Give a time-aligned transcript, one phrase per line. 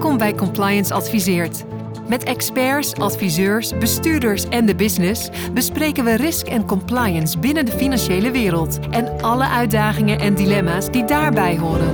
[0.00, 1.64] Welkom bij Compliance Adviseert.
[2.08, 8.30] Met experts, adviseurs, bestuurders en de business bespreken we risk en compliance binnen de financiële
[8.30, 11.92] wereld en alle uitdagingen en dilemma's die daarbij horen.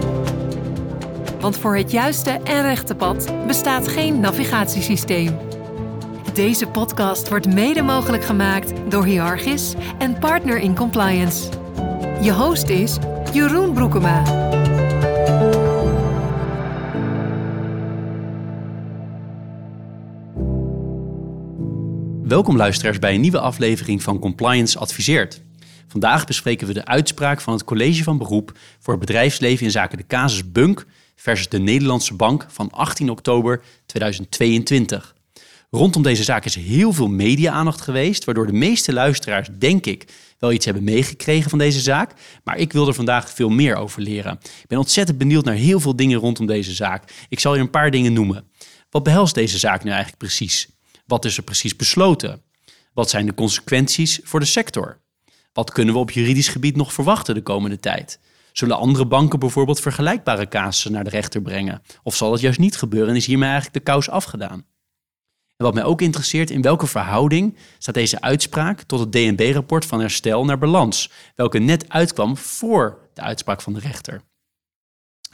[1.40, 5.38] Want voor het juiste en rechte pad bestaat geen navigatiesysteem.
[6.32, 11.48] Deze podcast wordt mede mogelijk gemaakt door Hiargis en Partner in Compliance.
[12.20, 12.96] Je host is
[13.32, 14.22] Jeroen Broekema.
[22.26, 25.42] Welkom luisteraars bij een nieuwe aflevering van Compliance Adviseert.
[25.88, 29.98] Vandaag bespreken we de uitspraak van het College van Beroep voor het bedrijfsleven in zaken
[29.98, 35.14] de casus Bunk versus de Nederlandse Bank van 18 oktober 2022.
[35.70, 40.04] Rondom deze zaak is heel veel media-aandacht geweest, waardoor de meeste luisteraars, denk ik,
[40.38, 42.12] wel iets hebben meegekregen van deze zaak.
[42.44, 44.38] Maar ik wil er vandaag veel meer over leren.
[44.42, 47.26] Ik ben ontzettend benieuwd naar heel veel dingen rondom deze zaak.
[47.28, 48.48] Ik zal je een paar dingen noemen.
[48.90, 50.75] Wat behelst deze zaak nu eigenlijk precies?
[51.06, 52.42] Wat is er precies besloten?
[52.94, 55.00] Wat zijn de consequenties voor de sector?
[55.52, 58.18] Wat kunnen we op juridisch gebied nog verwachten de komende tijd?
[58.52, 61.82] Zullen andere banken bijvoorbeeld vergelijkbare casussen naar de rechter brengen?
[62.02, 64.64] Of zal dat juist niet gebeuren en is hiermee eigenlijk de kous afgedaan?
[65.56, 70.00] En wat mij ook interesseert, in welke verhouding staat deze uitspraak tot het DNB-rapport van
[70.00, 74.22] herstel naar balans, welke net uitkwam voor de uitspraak van de rechter?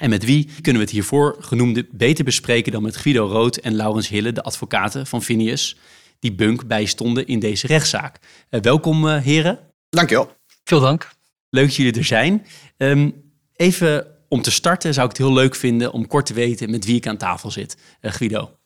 [0.02, 3.74] En met wie kunnen we het hiervoor genoemde beter bespreken dan met Guido Rood en
[3.74, 5.76] Laurens Hille, de advocaten van Vinius,
[6.18, 8.18] die Bunk bijstonden in deze rechtszaak.
[8.50, 9.58] Uh, welkom uh, heren.
[9.90, 10.36] Dankjewel.
[10.64, 11.10] Veel dank.
[11.50, 12.46] Leuk dat jullie er zijn.
[12.76, 16.70] Um, even om te starten zou ik het heel leuk vinden om kort te weten
[16.70, 17.76] met wie ik aan tafel zit.
[18.00, 18.56] Uh, Guido.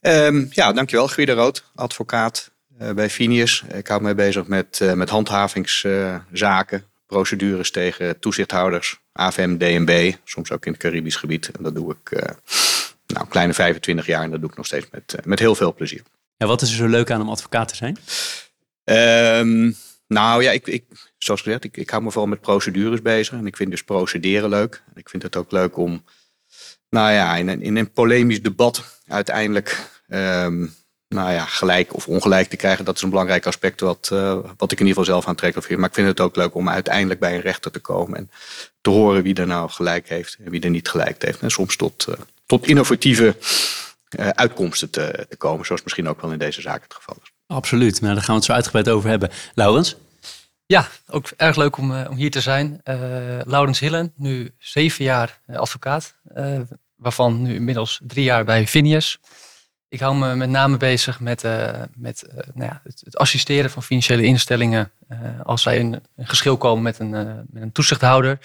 [0.00, 1.08] Um, ja, dankjewel.
[1.08, 2.50] Guido Rood, advocaat
[2.94, 3.62] bij Vinius.
[3.74, 10.72] Ik hou me bezig met, met handhavingszaken, procedures tegen toezichthouders, AFM, DNB, soms ook in
[10.72, 11.50] het Caribisch gebied.
[11.50, 12.20] En dat doe ik uh,
[13.06, 15.74] nou, kleine 25 jaar en dat doe ik nog steeds met, uh, met heel veel
[15.74, 16.02] plezier.
[16.36, 17.98] En wat is er zo leuk aan om advocaat te zijn?
[19.38, 19.76] Um,
[20.06, 20.84] nou ja, ik, ik,
[21.18, 23.34] zoals gezegd, ik, ik hou me vooral met procedures bezig.
[23.34, 24.82] En ik vind dus procederen leuk.
[24.86, 26.04] En ik vind het ook leuk om,
[26.88, 30.74] nou ja, in een, in een polemisch debat uiteindelijk um,
[31.08, 32.84] nou ja, gelijk of ongelijk te krijgen.
[32.84, 35.80] Dat is een belangrijk aspect wat, uh, wat ik in ieder geval zelf aantrekkelijk vind.
[35.80, 38.30] Maar ik vind het ook leuk om uiteindelijk bij een rechter te komen en
[38.80, 41.40] te horen wie er nou gelijk heeft en wie er niet gelijk heeft.
[41.40, 42.14] En soms tot, uh,
[42.46, 43.36] tot innovatieve
[44.18, 47.30] uh, uitkomsten te, te, komen, zoals misschien ook wel in deze zaak het geval is.
[47.46, 49.30] Absoluut, nou, daar gaan we het zo uitgebreid over hebben.
[49.54, 49.96] Laurens?
[50.66, 52.80] Ja, ook erg leuk om, om hier te zijn.
[53.44, 56.14] Laurens Hillen, nu zeven jaar advocaat,
[56.96, 59.18] waarvan nu inmiddels drie jaar bij Vinius.
[59.88, 63.82] Ik hou me met name bezig met, uh, met uh, nou ja, het, assisteren van
[63.82, 67.10] financiële instellingen uh, als zij in een geschil komen met een,
[67.50, 68.38] met een toezichthouder.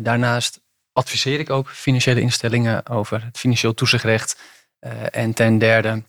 [0.00, 0.60] daarnaast
[0.92, 4.40] adviseer ik ook financiële instellingen over het financieel toezichtrecht.
[5.10, 6.02] en ten derde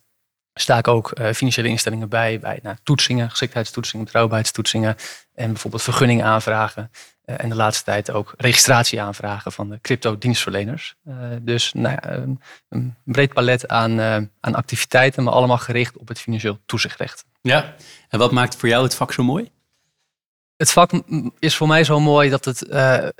[0.53, 4.95] sta ik ook financiële instellingen bij bij nou, toetsingen, geschiktheidstoetsingen, betrouwbaarheidstoetsingen
[5.34, 6.91] en bijvoorbeeld vergunningen aanvragen.
[6.91, 6.99] Uh,
[7.35, 10.95] en de laatste tijd ook registratie aanvragen van de crypto-dienstverleners.
[11.07, 12.27] Uh, dus nou ja,
[12.69, 17.25] een, breed palet aan, uh, aan activiteiten, maar allemaal gericht op het financieel toezichtrecht.
[17.41, 17.75] Ja,
[18.09, 19.51] en wat maakt voor jou het vak zo mooi?
[20.55, 20.91] Het vak
[21.39, 22.67] is voor mij zo mooi dat het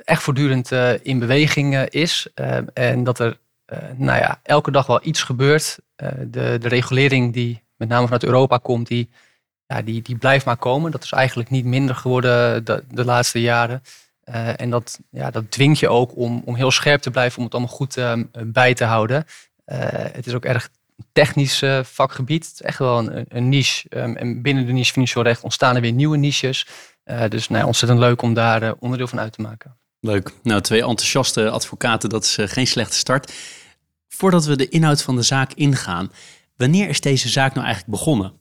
[0.04, 0.70] echt voortdurend
[1.02, 2.28] in beweging is.
[2.74, 3.38] en dat er
[3.96, 5.78] nou ja, elke dag wel iets gebeurt.
[5.96, 9.10] de, de regulering die met name vanuit Europa komt, die
[9.68, 10.90] ja, die, die blijft maar komen.
[10.90, 13.82] Dat is eigenlijk niet minder geworden de, de laatste jaren.
[14.24, 17.44] Uh, en dat, ja, dat dwingt je ook om, om heel scherp te blijven, om
[17.44, 18.12] het allemaal goed uh,
[18.46, 19.24] bij te houden.
[19.66, 20.68] Uh, het is ook erg
[21.12, 22.44] technisch vakgebied.
[22.44, 23.86] Het is echt wel een, een niche.
[23.96, 26.66] Um, en binnen de niche financieel recht ontstaan er weer nieuwe niches.
[27.28, 29.76] dus nou, ontzettend leuk om daar onderdeel van uit te maken.
[30.00, 30.32] Leuk.
[30.42, 33.32] Nou, twee enthousiaste advocaten, dat is geen slechte start.
[34.08, 36.12] Voordat we de inhoud van de zaak ingaan,
[36.56, 38.32] wanneer is deze zaak nou eigenlijk begonnen?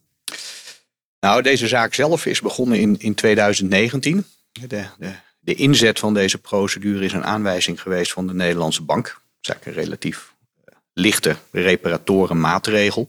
[1.28, 4.26] Nou, deze zaak zelf is begonnen in, in 2019.
[4.52, 9.06] De, de, de inzet van deze procedure is een aanwijzing geweest van de Nederlandse bank.
[9.06, 10.34] Dat is eigenlijk een relatief
[10.66, 13.08] eh, lichte reparatoren maatregel.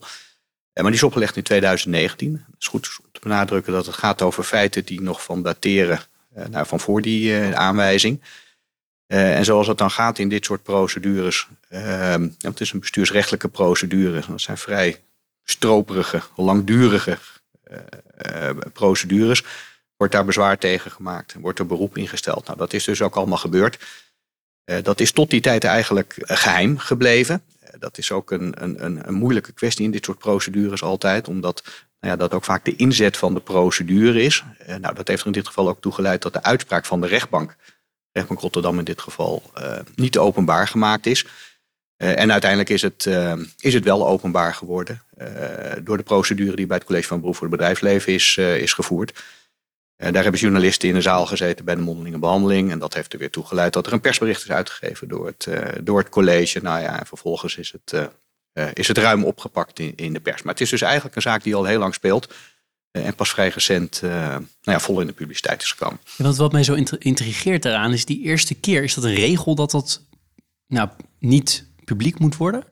[0.73, 2.33] Maar die is opgelegd in 2019.
[2.33, 6.01] Het is goed om te benadrukken dat het gaat over feiten die nog van dateren
[6.35, 8.23] eh, nou, van voor die aanwijzing.
[9.07, 14.23] En zoals het dan gaat in dit soort procedures, uh, het is een bestuursrechtelijke procedure,
[14.29, 15.01] dat zijn vrij
[15.45, 17.19] stroperige, langdurige
[18.73, 19.45] procedures,
[19.99, 21.35] wordt daar bezwaar tegen gemaakt.
[21.41, 22.47] Wordt er beroep ingesteld.
[22.47, 23.79] Nou, dat is dus ook allemaal gebeurd.
[24.71, 27.43] Uh, dat is tot die tijd eigenlijk geheim gebleven.
[27.79, 31.63] dat is ook een, een, een moeilijke kwestie in dit soort procedures altijd, omdat
[32.01, 34.45] nou ja, dat ook vaak de inzet van de procedure is.
[34.67, 37.57] nou, dat heeft er in dit geval ook toegeleid dat de uitspraak van de rechtbank,
[38.13, 39.43] rechtbank Rotterdam in dit geval,
[39.95, 41.27] niet openbaar gemaakt is.
[41.97, 43.07] en uiteindelijk is het,
[43.59, 45.03] is het wel openbaar geworden
[45.83, 49.25] door de procedure die bij het College van Beroep voor het Bedrijfsleven is, is gevoerd.
[49.97, 52.71] daar hebben journalisten in de zaal gezeten bij de mondelinge behandeling.
[52.71, 55.49] En dat heeft er weer toe geleid dat er een persbericht is uitgegeven door het,
[55.83, 56.61] door het college.
[56.63, 58.11] Nou ja, en vervolgens is het,
[58.73, 60.43] is het ruim opgepakt in, in de pers.
[60.43, 62.29] Maar het is dus eigenlijk een zaak die al heel lang speelt.
[62.91, 66.01] Eh, en pas vrij recent nou ja, vol in de publiciteit is gekomen.
[66.17, 69.71] wat, wat mij zo intrigeert eraan is die eerste keer, is dat een regel dat
[69.71, 70.03] dat
[70.67, 70.89] nou,
[71.19, 72.65] niet publiek moet worden?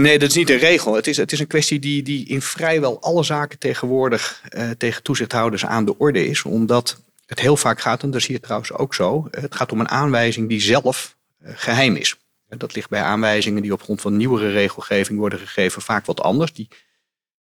[0.00, 0.94] Nee, dat is niet een regel.
[0.94, 5.02] Het is, het is een kwestie die, die in vrijwel alle zaken tegenwoordig uh, tegen
[5.02, 6.42] toezichthouders aan de orde is.
[6.42, 9.80] Omdat het heel vaak gaat, en dat zie je trouwens ook zo, het gaat om
[9.80, 12.16] een aanwijzing die zelf uh, geheim is.
[12.48, 16.52] Dat ligt bij aanwijzingen die op grond van nieuwere regelgeving worden gegeven vaak wat anders.
[16.52, 16.68] Die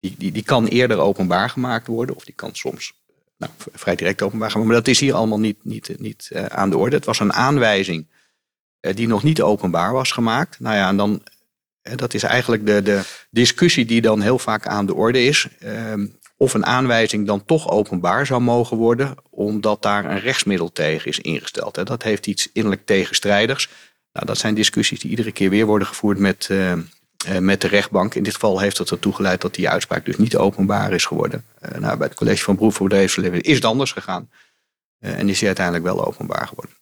[0.00, 2.92] die, die, die kan eerder openbaar gemaakt worden, of die kan soms
[3.37, 4.72] nou, vrij direct openbaar gemaakt worden.
[4.72, 6.96] Maar dat is hier allemaal niet, niet, niet aan de orde.
[6.96, 8.06] Het was een aanwijzing
[8.81, 10.60] die nog niet openbaar was gemaakt.
[10.60, 11.22] Nou ja, en dan,
[11.82, 13.00] dat is eigenlijk de, de
[13.30, 15.48] discussie die dan heel vaak aan de orde is.
[15.58, 16.06] Ehm,
[16.36, 21.18] of een aanwijzing dan toch openbaar zou mogen worden, omdat daar een rechtsmiddel tegen is
[21.18, 21.86] ingesteld.
[21.86, 23.68] Dat heeft iets innerlijk tegenstrijdigs.
[24.12, 26.72] Nou, dat zijn discussies die iedere keer weer worden gevoerd met, eh,
[27.38, 28.14] met de rechtbank.
[28.14, 31.44] In dit geval heeft dat ertoe geleid dat die uitspraak dus niet openbaar is geworden.
[31.62, 34.30] Uh, nou, bij het college van beroep voor bedrijfsleven is het anders gegaan.
[34.98, 36.74] En is die uiteindelijk wel openbaar geworden.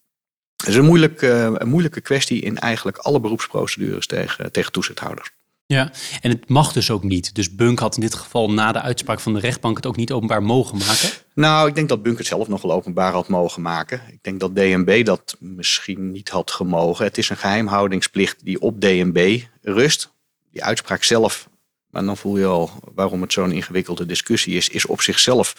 [0.59, 5.31] Het is een moeilijke, een moeilijke kwestie in eigenlijk alle beroepsprocedures tegen, tegen toezichthouders.
[5.67, 5.91] Ja,
[6.21, 7.35] en het mag dus ook niet.
[7.35, 10.13] Dus Bunk had in dit geval na de uitspraak van de rechtbank het ook niet
[10.13, 11.11] openbaar mogen maken?
[11.35, 14.03] Nou, ik denk dat Bunk het zelf nog wel openbaar had mogen maken.
[14.11, 17.05] Ik denk dat DNB dat misschien niet had gemogen.
[17.05, 20.13] Het is een geheimhoudingsplicht die op DNB rust
[20.53, 21.49] die uitspraak zelf,
[21.91, 25.55] maar dan voel je al waarom het zo'n ingewikkelde discussie is, is op zichzelf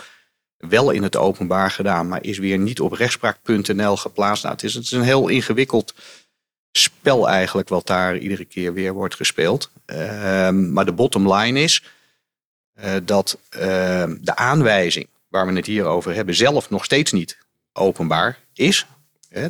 [0.59, 4.43] wel in het openbaar gedaan, maar is weer niet op rechtspraak.nl geplaatst.
[4.43, 5.93] Nou, het, is, het is een heel ingewikkeld
[6.71, 9.71] spel eigenlijk wat daar iedere keer weer wordt gespeeld.
[9.85, 11.83] Ehm, maar de bottom line is
[12.83, 13.59] uh, dat uh,
[14.21, 17.37] de aanwijzing waar we het hier over hebben zelf nog steeds niet
[17.73, 18.85] openbaar is.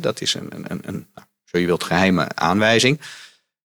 [0.00, 3.00] Dat is een, een, een, een nou, zo je wilt, geheime aanwijzing.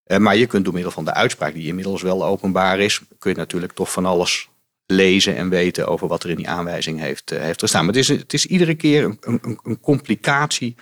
[0.03, 3.31] Eh, maar je kunt door middel van de uitspraak, die inmiddels wel openbaar is, kun
[3.31, 4.49] je natuurlijk toch van alles
[4.85, 7.85] lezen en weten over wat er in die aanwijzing heeft, uh, heeft gestaan.
[7.85, 10.75] Maar het is, het is iedere keer een, een, een complicatie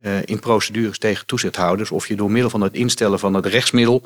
[0.00, 1.90] uh, in procedures tegen toezichthouders.
[1.90, 4.02] Of je door middel van het instellen van het rechtsmiddel,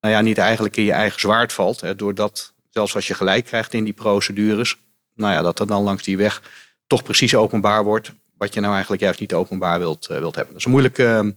[0.00, 1.80] nou ja, niet eigenlijk in je eigen zwaard valt.
[1.80, 4.76] Hè, doordat, zelfs als je gelijk krijgt in die procedures,
[5.14, 6.42] nou ja, dat er dan langs die weg
[6.86, 8.12] toch precies openbaar wordt.
[8.36, 10.52] Wat je nou eigenlijk juist niet openbaar wilt, wilt hebben.
[10.52, 11.34] Dat is een moeilijke,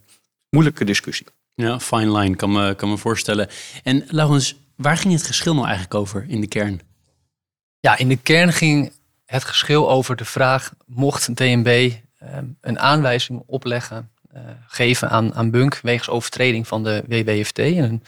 [0.50, 1.26] moeilijke discussie.
[1.54, 3.48] Ja, fine line, kan me, kan me voorstellen.
[3.82, 6.80] En Laurens, waar ging het geschil nou eigenlijk over in de kern?
[7.80, 8.92] Ja, in de kern ging
[9.26, 15.50] het geschil over de vraag: mocht DNB ehm, een aanwijzing opleggen, uh, geven aan, aan
[15.50, 17.58] Bunk wegens overtreding van de WWFT?
[17.58, 18.02] een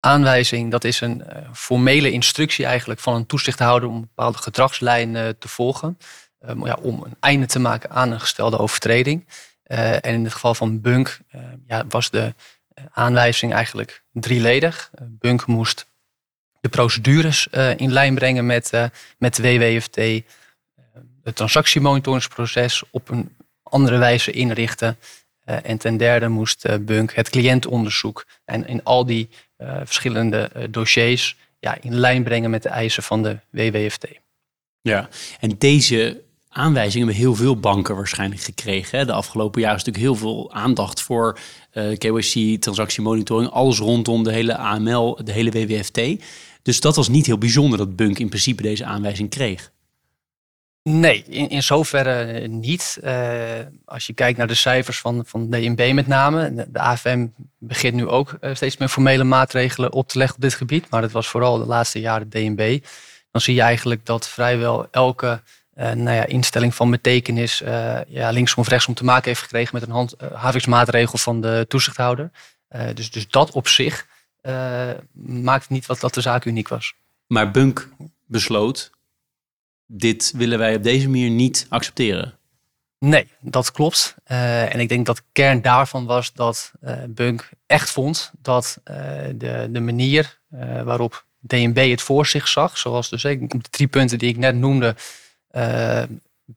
[0.00, 5.36] aanwijzing, dat is een uh, formele instructie eigenlijk van een toezichthouder om een bepaalde gedragslijn
[5.38, 5.98] te volgen.
[6.48, 9.26] Um, ja, om een einde te maken aan een gestelde overtreding.
[9.64, 12.34] En in het geval van Bunk uh, ja, was de
[12.68, 14.90] eh, aanwijzing eigenlijk drieledig.
[15.00, 15.89] Bunk moest
[16.60, 18.72] de procedures in lijn brengen met,
[19.18, 19.96] met de WWFT,
[21.22, 24.96] het transactiemonitoringsproces op een andere wijze inrichten.
[25.44, 29.28] en ten derde moest Bunk het cliëntonderzoek en in al die
[29.84, 34.06] verschillende dossiers ja, in lijn brengen met de eisen van de WWFT.
[34.80, 35.08] Ja,
[35.40, 39.06] en deze aanwijzingen hebben heel veel banken waarschijnlijk gekregen.
[39.06, 41.38] De afgelopen jaren is natuurlijk heel veel aandacht voor
[41.98, 46.00] KYC, transactiemonitoring, alles rondom de hele AML, de hele WWFT.
[46.62, 49.70] Dus dat was niet heel bijzonder dat Bunk in principe deze aanwijzing kreeg.
[50.82, 52.98] Nee, in, in zoverre niet.
[53.04, 53.42] Uh,
[53.84, 56.66] als je kijkt naar de cijfers van, van DNB met name.
[56.68, 57.26] De, AFM
[57.58, 60.90] begint nu ook uh, steeds meer formele maatregelen op te leggen op dit gebied.
[60.90, 62.78] Maar het was vooral de laatste jaren DNB.
[63.30, 65.42] Dan zie je eigenlijk dat vrijwel elke
[65.78, 67.62] uh, nou ja, instelling van betekenis
[68.06, 72.30] ja, linksom of rechtsom te maken heeft gekregen met een handhavingsmaatregel uh, van de toezichthouder.
[72.70, 74.06] Eh, dus, dus dat op zich
[75.22, 76.94] maakt niet wat dat de zaak uniek was.
[77.26, 77.88] Maar Bunk
[78.26, 78.90] besloot,
[79.86, 82.34] dit willen wij op deze manier niet accepteren.
[82.98, 84.14] Nee, dat klopt.
[84.24, 86.72] en ik denk dat de kern daarvan was dat
[87.08, 90.38] Bunk echt vond dat de, de manier
[90.84, 94.96] waarop DNB het voor zich zag, zoals dus de drie punten die ik net noemde,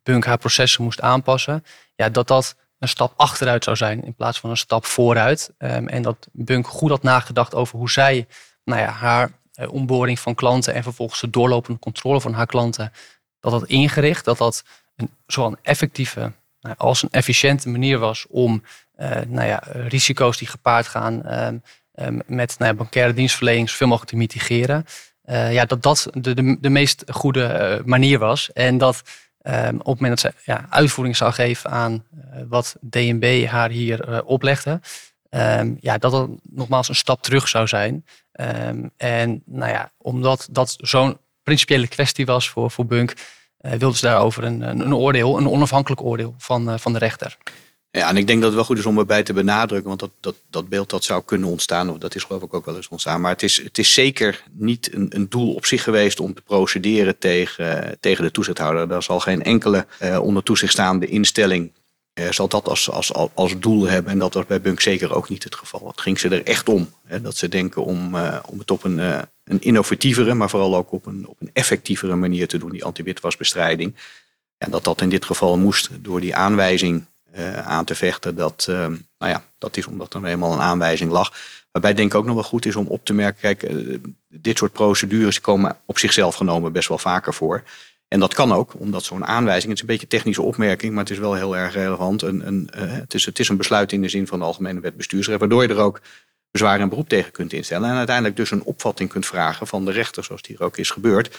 [0.04, 4.40] Bunk haar processen moest aanpassen, ja, dat dat een stap achteruit zou zijn in plaats
[4.40, 5.52] van een stap vooruit.
[5.58, 8.28] Um, en dat Bunk goed had nagedacht over hoe zij
[8.64, 12.92] nou ja, haar uh, onboarding van klanten en vervolgens de doorlopende controle van haar klanten,
[13.40, 14.64] dat dat ingericht, dat dat
[14.96, 18.64] een, zowel effectieve nou, als een efficiënte manier was om
[18.98, 21.28] uh, nou ja, risico's die gepaard gaan
[21.96, 24.86] um, met nou bankaire dienstverlening zoveel mogelijk te mitigeren.
[25.52, 28.52] ja, dat dat de, de meest goede manier was.
[28.54, 29.04] En dat
[29.44, 32.06] Um, op het moment dat ze ja, uitvoering zou geven aan
[32.48, 34.80] wat DNB haar hier oplegde,
[35.30, 38.06] um, ja, dat dat nogmaals een stap terug zou zijn.
[38.32, 43.14] Um, en nou ja, omdat dat zo'n principiële kwestie was voor, voor Bunk,
[43.62, 47.38] uh, wilden ze daarover een, een, oordeel, een onafhankelijk oordeel van, van de rechter.
[47.98, 50.12] Ja, en ik denk dat het wel goed is om erbij te benadrukken, want dat,
[50.20, 52.88] dat, dat beeld dat zou kunnen ontstaan, of dat is geloof ik ook wel eens
[52.88, 53.22] ontstaan.
[53.22, 56.42] Maar het is, het is zeker niet een, een doel op zich geweest om te
[56.42, 58.88] procederen tegen, tegen de toezichthouder.
[58.88, 61.72] Daar zal geen enkele uh, onder toezicht staande instelling
[62.14, 64.12] uh, zal dat als, als, als doel hebben.
[64.12, 65.88] En dat was bij Bunk zeker ook niet het geval.
[65.88, 66.90] Het ging ze er echt om.
[67.06, 70.76] Hè, dat ze denken om, uh, om het op een, uh, een innovatievere, maar vooral
[70.76, 73.96] ook op een, op een effectievere manier te doen, die anti-witwasbestrijding.
[74.58, 77.06] En dat dat in dit geval moest door die aanwijzing
[77.64, 78.36] aan te vechten.
[78.36, 81.34] Dat, nou ja, dat is omdat er eenmaal een aanwijzing lag.
[81.72, 83.72] Waarbij denk ik ook nog wel goed is om op te merken, kijk,
[84.28, 87.64] dit soort procedures komen op zichzelf genomen best wel vaker voor.
[88.08, 91.04] En dat kan ook, omdat zo'n aanwijzing, het is een beetje een technische opmerking, maar
[91.04, 92.22] het is wel heel erg relevant.
[92.22, 94.98] Een, een, het, is, het is een besluit in de zin van de Algemene Wet
[94.98, 96.02] Bestuursrecht, waardoor je er ook
[96.52, 97.90] bezwaar en beroep tegen kunt instellen.
[97.90, 100.90] En uiteindelijk dus een opvatting kunt vragen van de rechter, zoals die hier ook is
[100.90, 101.38] gebeurd.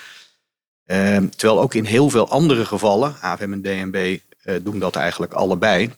[0.87, 5.33] Uh, terwijl ook in heel veel andere gevallen, AFM en DNB eh, doen dat eigenlijk
[5.33, 5.91] allebei.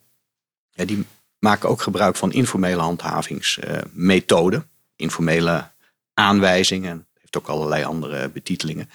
[0.73, 1.07] die
[1.39, 5.71] maken ook gebruik van informele handhavingsmethoden, informele
[6.15, 8.91] aanwijzingen, heeft ook allerlei andere betitelingen.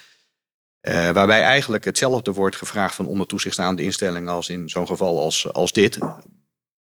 [0.88, 5.20] Uh, waarbij eigenlijk hetzelfde wordt gevraagd van onder toezicht staande instellingen als in zo'n geval
[5.20, 5.98] als, als dit.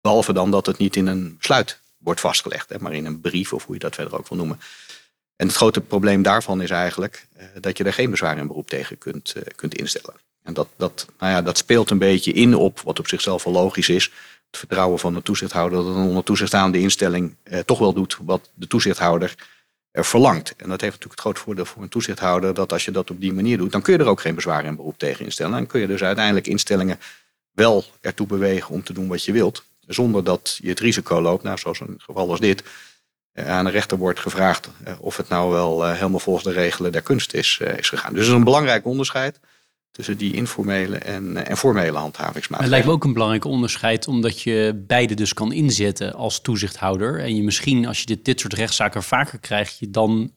[0.00, 3.52] Behalve dan dat het niet in een besluit wordt vastgelegd, hè, maar in een brief
[3.52, 4.60] of hoe je dat verder ook wil noemen.
[5.36, 8.68] En het grote probleem daarvan is eigenlijk uh, dat je er geen bezwaar en beroep
[8.68, 10.14] tegen kunt, kunt instellen.
[10.46, 13.52] En dat, dat, nou ja, dat speelt een beetje in op wat op zichzelf wel
[13.52, 14.04] logisch is.
[14.50, 17.34] Het vertrouwen van de toezichthouder dat een onder staande instelling
[17.64, 19.34] toch wel doet wat de toezichthouder
[19.92, 20.54] verlangt.
[20.56, 23.20] En dat heeft natuurlijk het groot voordeel voor een toezichthouder dat als je dat op
[23.20, 25.58] die manier doet, dan kun je er ook geen bezwaar en beroep tegen instellen.
[25.58, 26.98] En kun je dus uiteindelijk instellingen
[27.52, 31.42] wel ertoe bewegen om te doen wat je wilt, zonder dat je het risico loopt,
[31.42, 32.62] nou, zoals een geval als dit,
[33.32, 36.52] eh, aan de rechter wordt gevraagd eh, of het nou wel eh, helemaal volgens de
[36.52, 38.12] regelen der kunst is, is gegaan.
[38.12, 39.40] Dus dat is een belangrijk onderscheid
[39.96, 42.60] tussen die informele en, en formele handhavingsmaatregelen.
[42.60, 47.20] Het lijkt me ook een belangrijk onderscheid, omdat je beide dus kan inzetten als toezichthouder.
[47.20, 50.30] En je misschien, als je dit, dit soort rechtszaken vaker krijgt, je dan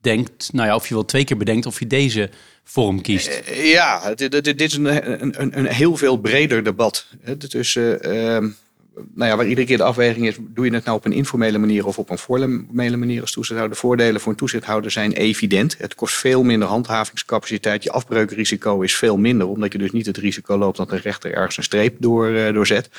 [0.00, 2.30] denkt, nou ja, of je wel twee keer bedenkt of je deze
[2.64, 3.26] vorm kiest.
[3.26, 7.06] Eh, ja, dit, dit, is een, een, een, heel veel breder debat.
[7.48, 8.50] Tussen uh,
[8.94, 11.58] nou ja, waar iedere keer de afweging is, doe je het nou op een informele
[11.58, 13.76] manier of op een formele manier als toezichthouder?
[13.76, 15.78] De voordelen voor een toezichthouder zijn evident.
[15.78, 17.82] Het kost veel minder handhavingscapaciteit.
[17.82, 21.34] Je afbreukrisico is veel minder, omdat je dus niet het risico loopt dat een rechter
[21.34, 22.90] ergens een streep door, uh, doorzet.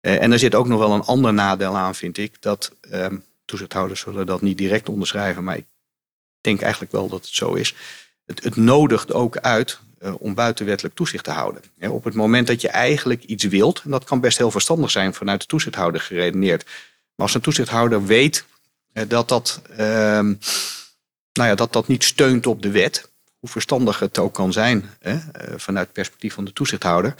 [0.00, 2.42] Uh, en er zit ook nog wel een ander nadeel aan, vind ik.
[2.42, 3.06] Dat uh,
[3.44, 5.66] toezichthouders zullen dat niet direct onderschrijven, maar ik
[6.40, 7.74] denk eigenlijk wel dat het zo is.
[8.26, 9.80] Het, het nodigt ook uit
[10.18, 11.62] om buitenwettelijk toezicht te houden.
[11.80, 15.14] Op het moment dat je eigenlijk iets wilt, en dat kan best heel verstandig zijn
[15.14, 16.64] vanuit de toezichthouder geredeneerd.
[16.64, 18.44] Maar als een toezichthouder weet
[18.94, 20.38] uh, dat, dat, uh, nou
[21.32, 25.16] ja, dat dat niet steunt op de wet, hoe verstandig het ook kan zijn uh,
[25.56, 27.14] vanuit het perspectief van de toezichthouder.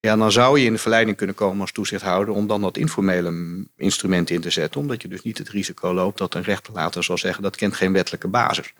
[0.00, 3.64] Ja, dan zou je in de verleiding kunnen komen als toezichthouder om dan dat informele
[3.76, 4.80] instrument in te zetten.
[4.80, 7.74] Omdat je dus niet het risico loopt dat een rechter later zal zeggen dat kent
[7.74, 8.72] geen wettelijke basis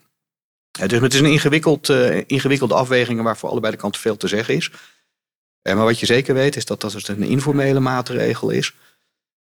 [0.87, 4.29] dus het is een ingewikkeld, uh, ingewikkelde afweging waar voor allebei de kanten veel te
[4.29, 4.71] zeggen is.
[5.63, 8.75] Uh, maar wat je zeker weet is dat dat dus een informele maatregel is.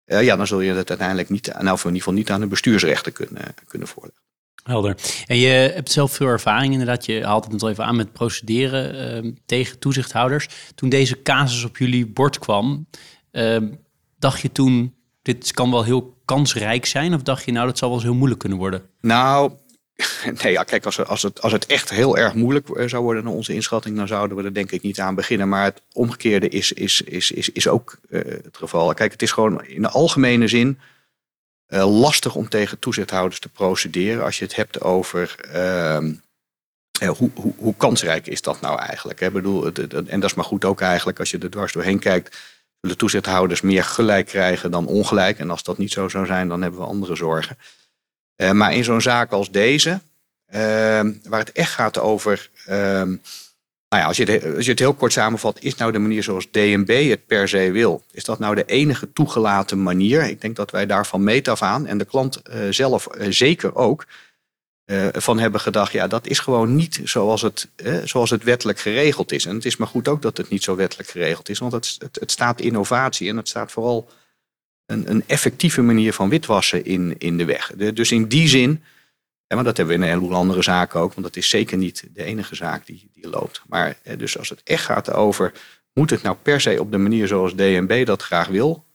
[0.05, 2.47] Uh, ja, dan zul je het uiteindelijk niet, nou in ieder geval niet aan de
[2.47, 4.21] bestuursrechten kunnen, kunnen voorleggen.
[4.63, 4.95] Helder.
[5.27, 7.05] En je hebt zelf veel ervaring inderdaad.
[7.05, 10.47] Je haalt het al even aan met procederen ehm, tegen toezichthouders.
[10.75, 12.87] Toen deze casus op jullie bord kwam,
[13.31, 13.67] ehm,
[14.19, 17.13] dacht je toen, dit kan wel heel kansrijk zijn?
[17.13, 18.81] Of dacht je, nou, dat zal wel eens heel moeilijk kunnen worden?
[19.01, 19.51] Nou,
[20.43, 23.23] Nee, ja, kijk, als, als, het, als het echt heel erg moeilijk eh, zou worden
[23.23, 25.49] naar onze inschatting, dan zouden we er denk ik niet aan beginnen.
[25.49, 28.93] Maar het omgekeerde is, is, is, is, is ook uh, het geval.
[28.93, 30.79] Kijk, het is gewoon in de algemene zin
[31.67, 35.97] uh, lastig om tegen toezichthouders te procederen als je het hebt over uh,
[37.07, 39.19] hoe, hoe, hoe, kansrijk is dat nou eigenlijk.
[39.19, 39.31] Hè?
[39.31, 42.37] Bedoel, het, en dat is maar goed ook eigenlijk als je er dwars doorheen kijkt.
[42.81, 45.39] Zullen toezichthouders meer gelijk krijgen dan ongelijk?
[45.39, 47.57] En als dat niet zo zou zijn, dan hebben we andere zorgen.
[48.41, 50.59] Uh, maar in zo'n zaak als deze, uh,
[51.23, 52.49] waar het echt gaat over.
[52.69, 52.75] Uh,
[53.89, 56.23] nou ja, als je, het, als je het heel kort samenvat, is nou de manier
[56.23, 58.03] zoals DNB het per se wil?
[58.11, 60.23] Is dat nou de enige toegelaten manier?
[60.23, 64.05] Ik denk dat wij daarvan meet af aan en de klant uh, zelf zeker ook.
[65.11, 67.67] van hebben gedacht, ja, dat is gewoon niet zoals het,
[68.03, 69.45] zoals het wettelijk geregeld is.
[69.45, 71.95] En het is maar goed ook dat het niet zo wettelijk geregeld is, want het,
[71.99, 74.09] het, het staat innovatie en het staat vooral
[74.85, 77.71] een, een effectieve manier van witwassen in, in de weg.
[77.75, 78.83] dus in die zin,
[79.47, 81.77] en maar dat hebben we in een heleboel andere zaken ook, want dat is zeker
[81.77, 83.61] niet de enige zaak die, die loopt.
[83.67, 85.53] Maar dus als het echt gaat over,
[85.93, 88.85] moet het nou per se op de manier zoals DNB dat graag wil,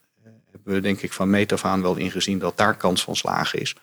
[0.51, 3.61] hebben we denk ik van meet af aan wel ingezien dat daar kans van slagen
[3.61, 3.75] is.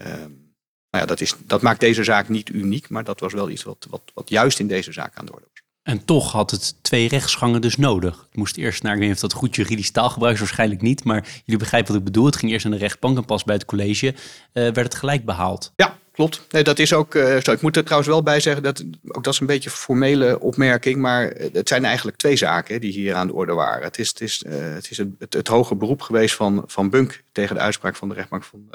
[0.00, 0.44] Um,
[0.90, 3.62] nou ja, dat, is, dat maakt deze zaak niet uniek, maar dat was wel iets
[3.62, 5.53] wat, wat, wat juist in deze zaak aan de orde was.
[5.84, 8.16] En toch had het twee rechtsgangen dus nodig.
[8.28, 11.04] Het moest eerst naar, ik weet niet of dat goed juridisch taalgebruik is, waarschijnlijk niet.
[11.04, 12.24] Maar jullie begrijpen wat ik bedoel.
[12.24, 14.14] Het ging eerst naar de rechtbank en pas bij het college uh,
[14.52, 15.72] werd het gelijk behaald.
[15.76, 16.46] Ja, klopt.
[16.50, 17.52] Nee, dat is ook uh, zo.
[17.52, 20.40] Ik moet er trouwens wel bij zeggen, dat, ook dat is een beetje een formele
[20.40, 21.00] opmerking.
[21.00, 23.82] Maar het zijn eigenlijk twee zaken die hier aan de orde waren.
[23.82, 27.54] Het is het, is, het, is het, het, hoge beroep geweest van, van Bunk tegen
[27.54, 28.68] de uitspraak van de rechtbank van,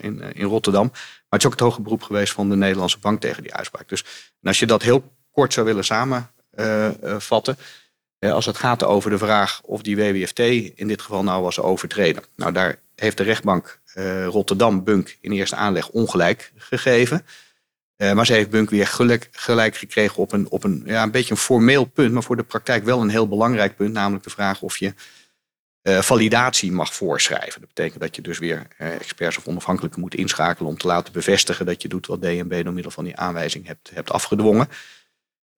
[0.00, 0.88] in, in Rotterdam.
[0.92, 3.88] Maar het is ook het hoge beroep geweest van de Nederlandse bank tegen die uitspraak.
[3.88, 4.04] Dus
[4.42, 6.30] als je dat heel kort zou willen samen
[7.18, 7.56] vatten.
[8.18, 10.38] als het gaat over de vraag of die WWFT
[10.74, 12.24] in dit geval nou was overtreden.
[12.36, 17.24] Nou, daar heeft de rechtbank uh, Rotterdam Bunk in eerste aanleg ongelijk gegeven.
[17.96, 21.30] maar ze heeft Bunk weer gelijk, gelijk gekregen op, een, op een, ja, een beetje
[21.30, 24.62] een formeel punt, maar voor de praktijk wel een heel belangrijk punt, namelijk de vraag
[24.62, 24.94] of je
[25.82, 27.60] validatie mag voorschrijven.
[27.60, 31.66] Dat betekent dat je dus weer experts of onafhankelijken moet inschakelen om te laten bevestigen
[31.66, 34.68] dat je doet wat DNB door middel van die aanwijzing hebt, hebt afgedwongen.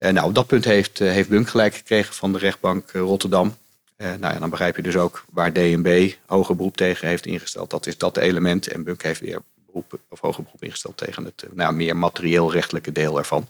[0.04, 3.02] Uh, nou, op dat punt heeft, uh, heeft Bunk gelijk gekregen van de rechtbank uh,
[3.02, 3.58] Rotterdam.
[3.98, 7.70] nou ja, dan begrijp je dus ook waar DNB hoger beroep tegen heeft ingesteld.
[7.70, 8.68] Dat is dat element.
[8.68, 12.92] En Bunk heeft weer beroep, of hoger beroep ingesteld tegen het nou, meer materieel rechtelijke
[12.92, 13.48] deel ervan.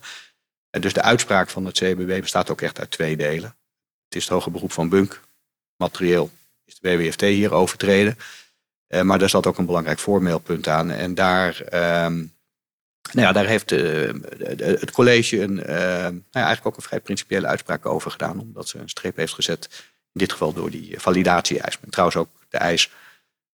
[0.70, 3.56] Dus de uitspraak van het CBB bestaat ook echt uit twee delen.
[4.04, 5.20] Het is het hoger beroep van Bunk.
[5.76, 6.30] Materieel
[6.64, 8.18] is de WWFT hier overtreden.
[9.02, 10.90] maar daar zat ook een belangrijk voormeelpunt aan.
[10.90, 12.24] En daar ehm,
[13.12, 14.12] nou ja, daar heeft uh,
[14.56, 18.40] het college een, uh, nou ja, eigenlijk ook een vrij principiële uitspraak over gedaan.
[18.40, 19.68] Omdat ze een streep heeft gezet,
[20.12, 21.78] in dit geval door die validatie-eis.
[21.90, 22.90] Trouwens ook de eis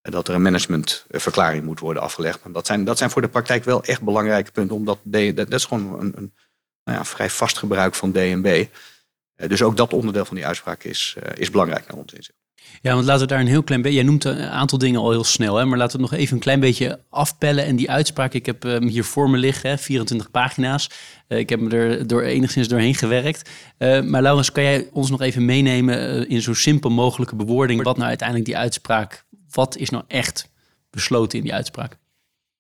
[0.02, 2.42] dat er een managementverklaring moet worden afgelegd.
[2.44, 4.76] Maar dat zijn, dat zijn voor de praktijk wel echt belangrijke punten.
[4.76, 6.34] Omdat dat, dat is gewoon een, een
[6.84, 8.66] nou ja, vrij vast gebruik van DNB.
[9.34, 12.39] dus ook dat onderdeel van die uitspraak is, is belangrijk naar ons inzicht.
[12.82, 13.96] Ja, want laten we daar een heel klein beetje.
[13.96, 16.34] Jij noemt een aantal dingen al heel snel, hè, maar laten we het nog even
[16.34, 17.64] een klein beetje afpellen.
[17.64, 20.90] En die uitspraak, ik heb hem hier voor me liggen, 24 pagina's.
[21.28, 23.50] Uh, ik heb me er door, enigszins doorheen gewerkt.
[23.78, 27.82] Uh, maar Laurens, kan jij ons nog even meenemen uh, in zo simpel mogelijke bewoording?
[27.82, 30.50] Wat nou uiteindelijk die uitspraak, wat is nou echt
[30.90, 31.96] besloten in die uitspraak?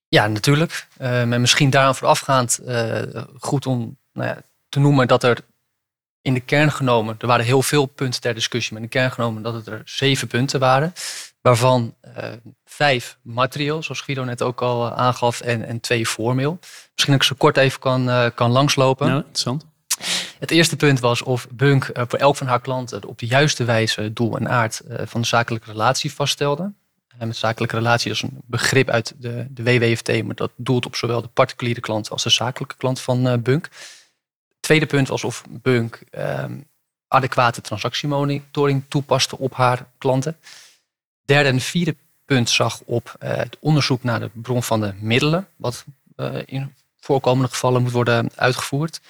[0.08, 0.86] Ja, natuurlijk.
[0.98, 2.60] maar misschien daaraan voorafgaand
[3.38, 5.38] goed om nou ja, te noemen dat er
[6.22, 9.12] in de kern genomen, er waren heel veel punten ter discussie, maar in de kern
[9.12, 10.92] genomen dat het er zeven punten waren.
[11.40, 12.24] Waarvan uh,
[12.64, 16.58] vijf materieel, zoals Guido net ook al eh, aangaf, en, en twee formeel.
[16.60, 19.06] Misschien dat ik zo kort even kan, uh, kan langslopen.
[19.06, 19.66] Ja, interessant.
[20.38, 24.12] Het eerste punt was of Bunk voor elk van haar klanten op de juiste wijze
[24.12, 26.72] doel en aard van de zakelijke relatie vaststelde.
[27.18, 30.96] En met zakelijke relatie is een begrip uit de, de WWFT, maar dat doelt op
[30.96, 33.68] zowel de particuliere klant als de zakelijke klant van Bunk.
[34.60, 36.68] Tweede punt was of Bunk um,
[37.08, 40.36] adequate transactiemonitoring toepaste op haar klanten.
[41.24, 45.48] Derde en vierde punt zag op uh, het onderzoek naar de bron van de middelen,
[45.56, 45.84] wat
[46.16, 49.00] uh, in voorkomende gevallen moet worden uitgevoerd.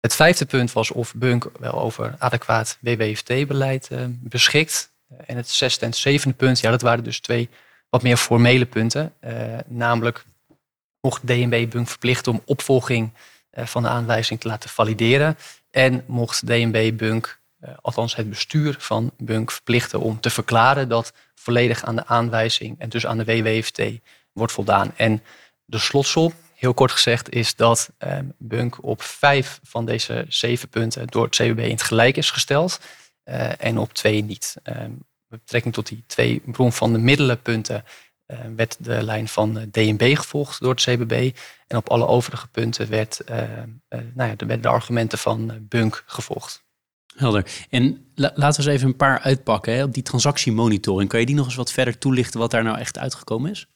[0.00, 4.90] Het vijfde punt was of Bunk wel over adequaat WWFT-beleid uh, beschikt.
[5.26, 7.48] En het zesde en zevende punt, ja, dat waren dus twee
[7.88, 9.14] wat meer formele punten.
[9.66, 10.24] namelijk
[11.00, 13.20] mocht DNB Bunk verplichten om opvolging eh,
[13.64, 15.38] van de aanwijzing te laten valideren.
[15.70, 21.12] En mocht DNB Bunk, eh, althans het bestuur van Bunk, verplichten om te verklaren dat
[21.34, 23.82] volledig aan de aanwijzing en dus aan de WWFT
[24.32, 24.92] wordt voldaan.
[24.96, 25.22] En
[25.64, 31.06] de slotsom, heel kort gezegd, is dat eh, Bunk op vijf van deze zeven punten
[31.06, 32.80] door het CWB in het gelijk is gesteld
[33.58, 34.54] en op twee niet.
[35.28, 37.84] met betrekking tot die twee bron van de middelenpunten
[38.56, 41.36] werd de lijn van eh, DNB gevolgd door het CBB.
[41.66, 43.36] En op alle overige punten werd, uh,
[43.88, 46.64] nou ja, werden de argumenten van Bunk gevolgd.
[47.16, 47.46] Helder.
[47.70, 49.74] En laten we eens even een paar uitpakken.
[49.74, 49.82] Hè.
[49.82, 52.98] Op die transactiemonitoring, kan je die nog eens wat verder toelichten wat daar nou echt
[52.98, 53.66] uitgekomen is?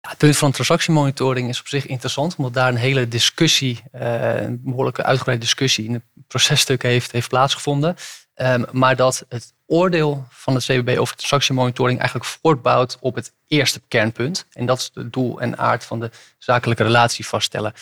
[0.00, 4.60] Ja, het punt van transactiemonitoring is op zich interessant, omdat daar een hele discussie, een
[4.64, 7.96] behoorlijke uitgebreide discussie in het processtuk heeft, heeft plaatsgevonden.
[8.36, 13.80] Um, maar dat het oordeel van het CBB over transactiemonitoring eigenlijk voortbouwt op het eerste
[13.88, 14.46] kernpunt.
[14.52, 17.72] En dat is het doel en aard van de zakelijke relatie vaststellen.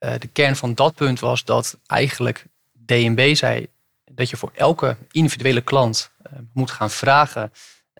[0.00, 3.66] Uh, de kern van dat punt was dat eigenlijk DNB zei
[4.04, 7.52] dat je voor elke individuele klant uh, moet gaan vragen.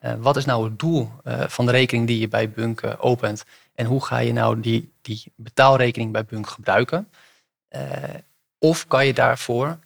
[0.02, 3.44] Uh, wat is nou het doel van de rekening die je bij Bunk opent?
[3.74, 7.10] En hoe ga je nou die, die betaalrekening bij Bunk gebruiken?
[8.58, 9.78] of kan je daarvoor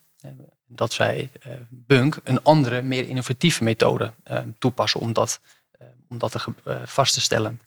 [0.73, 5.41] dat zij uh, Bunk een andere, meer innovatieve methode uh, toepassen om, dat,
[5.81, 6.41] uh, om dat te,
[6.85, 7.61] vast te stellen.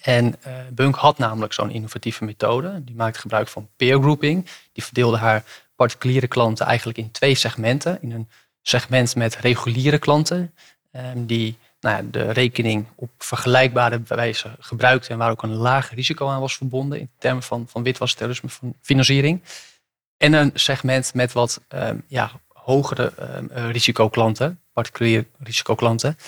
[0.00, 0.34] En
[0.72, 2.84] Bunk had namelijk zo'n innovatieve methode.
[2.84, 4.46] Die maakte gebruik van peer grouping.
[4.72, 5.44] Die verdeelde haar
[5.76, 8.02] particuliere klanten eigenlijk in twee segmenten.
[8.02, 8.28] In een
[8.62, 10.54] segment met reguliere klanten,
[10.90, 15.94] ehm, die nou ja, de rekening op vergelijkbare wijze gebruikten en waar ook een laag
[15.94, 18.48] risico aan was verbonden in termen van, van witwasterrorisme,
[18.80, 19.42] financiering.
[20.18, 26.18] En een segment met wat um, ja, hogere um, risicoklanten, particuliere risicoklanten.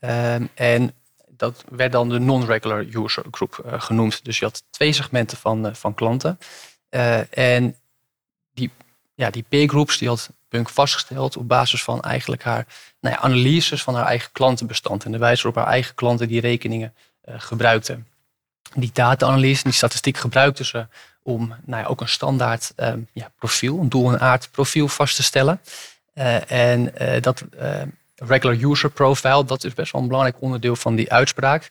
[0.00, 0.92] Um, en
[1.28, 4.24] dat werd dan de non-regular user group uh, genoemd.
[4.24, 6.38] Dus je had twee segmenten van, uh, van klanten.
[6.90, 7.76] Uh, en
[8.54, 8.70] die,
[9.14, 12.66] ja, die peer groups die had Bunk vastgesteld op basis van eigenlijk haar
[13.00, 16.40] nou ja, analyses van haar eigen klantenbestand en de wijze waarop haar eigen klanten die
[16.40, 16.94] rekeningen
[17.26, 18.06] gebruikten.
[18.74, 20.86] Die data-analyse, die statistiek gebruikten ze
[21.26, 25.16] om nou ja, ook een standaard um, ja, profiel, een doel- en aard profiel vast
[25.16, 25.60] te stellen.
[26.14, 27.44] Uh, en uh, dat
[28.14, 31.70] regular user profile, dat is best wel een belangrijk onderdeel van die uitspraak,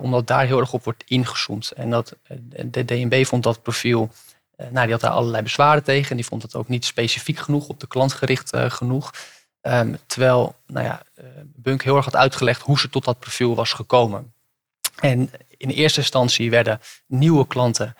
[0.00, 1.70] omdat daar heel erg op wordt ingezoomd.
[1.70, 2.16] En dat,
[2.64, 4.10] de DNB vond dat profiel
[4.56, 6.10] nou, die had daar allerlei bezwaren tegen.
[6.10, 9.12] En die vond het ook niet specifiek genoeg, op de klant gericht genoeg.
[9.62, 11.02] Um, terwijl nou ja,
[11.44, 14.34] Bunk heel erg had uitgelegd hoe ze tot dat profiel was gekomen.
[15.00, 17.96] En in eerste instantie werden nieuwe klanten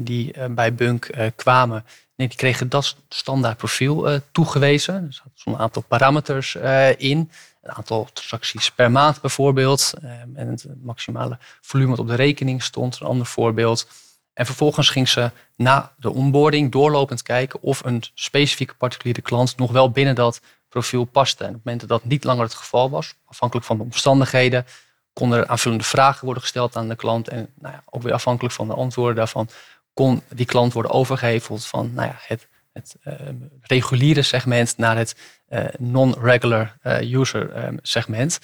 [0.00, 1.84] die bij Bunk kwamen,
[2.16, 5.06] nee, die kregen dat standaard profiel toegewezen.
[5.06, 6.54] Dus er zat een aantal parameters
[6.96, 7.30] in.
[7.62, 9.92] Een aantal transacties per maand bijvoorbeeld.
[10.34, 13.88] En het maximale volume wat op de rekening stond, een ander voorbeeld.
[14.32, 19.72] En vervolgens ging ze na de onboarding doorlopend kijken of een specifieke particuliere klant nog
[19.72, 21.44] wel binnen dat profiel paste.
[21.44, 24.66] En op het moment dat dat niet langer het geval was, afhankelijk van de omstandigheden,
[25.12, 27.28] konden er aanvullende vragen worden gesteld aan de klant.
[27.28, 29.48] En nou ja, ook weer afhankelijk van de antwoorden daarvan,
[29.94, 33.14] kon die klant worden overgeheveld van nou ja, het, het uh,
[33.60, 35.16] reguliere segment naar het
[35.48, 38.38] uh, non-regular uh, user segment.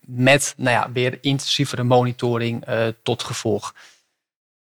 [0.00, 2.64] met nou ja, weer intensievere monitoring
[3.02, 3.74] tot gevolg.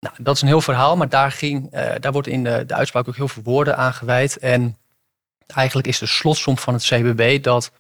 [0.01, 3.09] Nou, dat is een heel verhaal, maar daar, ging, daar wordt in de, de uitspraak
[3.09, 4.37] ook heel veel woorden aan gewijd.
[4.37, 4.79] En
[5.47, 7.71] eigenlijk is de slotsom van het CBB dat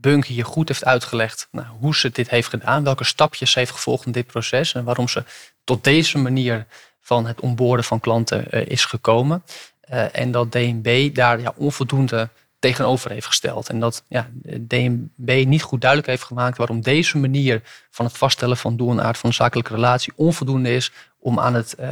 [0.00, 3.70] Bunk hier goed heeft uitgelegd nou, hoe ze dit heeft gedaan, welke stapjes ze heeft
[3.70, 5.24] gevolgd in dit proces en waarom ze
[5.64, 6.66] tot deze manier
[7.00, 9.44] van het onboorden van klanten uh, is gekomen.
[9.90, 13.68] Uh, en dat DNB daar ja, onvoldoende tegenover heeft gesteld.
[13.68, 18.56] En dat ja, DNB niet goed duidelijk heeft gemaakt waarom deze manier van het vaststellen
[18.56, 21.86] van doel aard van een zakelijke relatie onvoldoende is om aan het uh,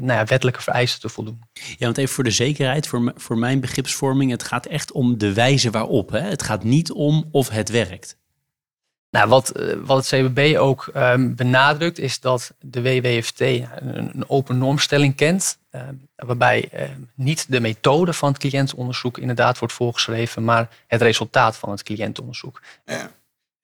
[0.00, 1.40] nou ja, wettelijke vereisten te voldoen.
[1.52, 5.32] Ja, want even voor de zekerheid, voor, voor mijn begripsvorming, het gaat echt om de
[5.32, 6.10] wijze waarop.
[6.10, 6.20] Hè?
[6.20, 8.16] Het gaat niet om of het werkt.
[9.10, 14.28] Nou, wat, eh, wat het CBB ook um, benadrukt is dat de WWFT een, een
[14.28, 15.58] open normstelling kent.
[15.70, 21.56] Um, waarbij um, niet de methode van het cliëntonderzoek inderdaad wordt voorgeschreven, maar het resultaat
[21.56, 22.62] van het cliëntonderzoek.
[22.84, 23.10] Ja,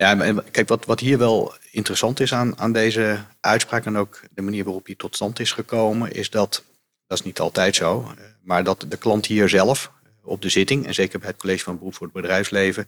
[0.05, 4.43] ja kijk, wat, wat hier wel interessant is aan, aan deze uitspraak en ook de
[4.43, 6.65] manier waarop die tot stand is gekomen, is dat,
[7.07, 10.87] dat is niet altijd zo, eh, maar dat de klant hier zelf op de zitting,
[10.87, 12.87] en zeker bij het College van Beroep voor het Bedrijfsleven,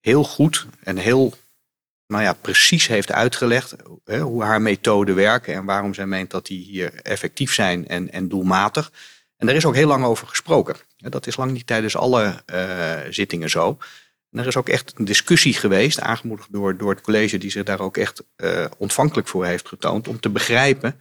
[0.00, 1.34] heel goed en heel
[2.06, 6.46] nou ja, precies heeft uitgelegd hè, hoe haar methoden werken en waarom zij meent dat
[6.46, 8.92] die hier effectief zijn en, en doelmatig.
[9.36, 10.76] En daar is ook heel lang over gesproken.
[10.96, 12.42] Dat is lang niet tijdens alle
[13.10, 13.78] zittingen zo.
[14.30, 17.64] En er is ook echt een discussie geweest, aangemoedigd door, door het college, die zich
[17.64, 21.00] daar ook echt uh, ontvankelijk voor heeft getoond, om te begrijpen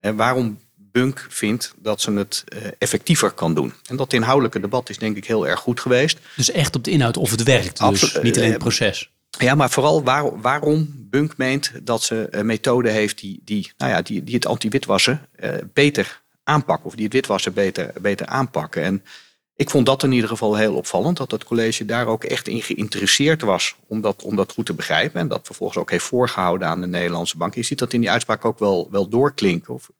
[0.00, 3.72] waarom Bunk vindt dat ze het uh, effectiever kan doen.
[3.88, 6.18] En dat inhoudelijke debat is denk ik heel erg goed geweest.
[6.36, 9.10] Dus echt op de inhoud of het werkt, dus niet alleen het proces.
[9.38, 13.92] Ja, maar vooral waar, waarom Bunk meent dat ze een methode heeft die, die, nou
[13.92, 15.28] ja, die, die het anti-witwassen
[15.72, 16.86] beter aanpakken.
[16.86, 18.82] Of die het witwassen beter, beter aanpakken.
[18.82, 19.04] En
[19.54, 21.16] ik vond dat in ieder geval heel opvallend.
[21.16, 24.74] Dat het college daar ook echt in geïnteresseerd was om dat, om dat goed te
[24.74, 25.20] begrijpen.
[25.20, 27.54] En dat vervolgens ook heeft voorgehouden aan de Nederlandse bank.
[27.54, 29.74] Je ziet dat in die uitspraak ook wel, wel doorklinken.
[29.74, 29.90] Of,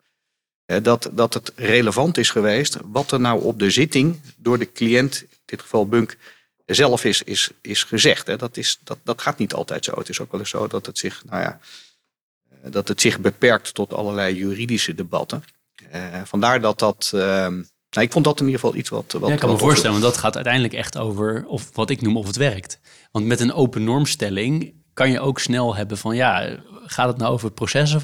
[0.82, 5.22] dat, dat het relevant is geweest wat er nou op de zitting door de cliënt,
[5.22, 6.16] in dit geval Bunk,
[6.66, 8.26] zelf is, is, is gezegd.
[8.26, 8.36] Hè.
[8.36, 9.98] Dat, is, dat, dat gaat niet altijd zo.
[9.98, 11.60] Het is ook wel eens zo dat het zich, nou ja,
[12.48, 15.44] eh, dat het zich beperkt tot allerlei juridische debatten.
[15.94, 17.12] Uh, vandaar dat dat.
[17.14, 17.48] Uh,
[17.94, 19.12] nou, ik vond dat in ieder geval iets wat.
[19.12, 22.00] wat ja, ik kan me voorstellen, want dat gaat uiteindelijk echt over of wat ik
[22.00, 22.78] noem of het werkt.
[23.10, 27.32] Want met een open normstelling kan je ook snel hebben van ja, gaat het nou
[27.32, 28.00] over processen,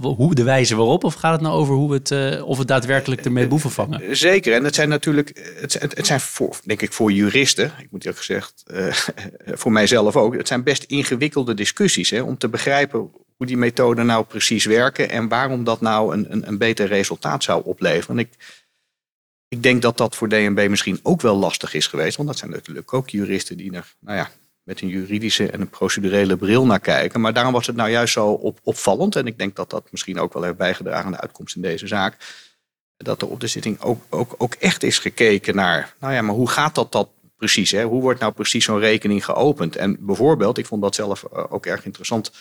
[0.00, 3.24] hoe de wijze waarop, of gaat het nou over hoe het, uh, of het daadwerkelijk
[3.24, 4.16] ermee boeven vangen?
[4.16, 8.04] Zeker, en het zijn natuurlijk, het, het zijn voor, denk ik voor juristen, ik moet
[8.04, 8.92] eerlijk gezegd, uh,
[9.60, 14.06] voor mijzelf ook, het zijn best ingewikkelde discussies hè, om te begrijpen hoe die methoden
[14.06, 18.18] nou precies werken en waarom dat nou een, een, een beter resultaat zou opleveren.
[18.18, 18.61] En ik,
[19.52, 22.50] ik denk dat dat voor DNB misschien ook wel lastig is geweest, want dat zijn
[22.50, 24.30] natuurlijk ook juristen die er, nou ja,
[24.62, 27.20] met een juridische en een procedurele bril naar kijken.
[27.20, 29.16] Maar daarom was het nou juist zo op, opvallend.
[29.16, 31.86] En ik denk dat dat misschien ook wel heeft bijgedragen aan de uitkomst in deze
[31.86, 32.16] zaak.
[32.96, 36.34] Dat er op de zitting ook, ook, ook echt is gekeken naar, nou ja, maar
[36.34, 37.70] hoe gaat dat, dat precies?
[37.70, 37.84] Hè?
[37.84, 39.76] Hoe wordt nou precies zo'n rekening geopend?
[39.76, 42.36] En bijvoorbeeld, ik vond dat zelf ook erg interessant eh,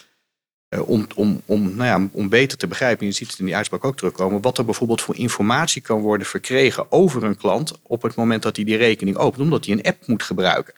[0.79, 3.85] om, om, om, nou ja, om beter te begrijpen, je ziet het in die uitspraak
[3.85, 8.15] ook terugkomen, wat er bijvoorbeeld voor informatie kan worden verkregen over een klant op het
[8.15, 10.73] moment dat hij die rekening opent, omdat hij een app moet gebruiken.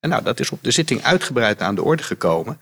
[0.00, 2.60] En nou, dat is op de zitting uitgebreid aan de orde gekomen.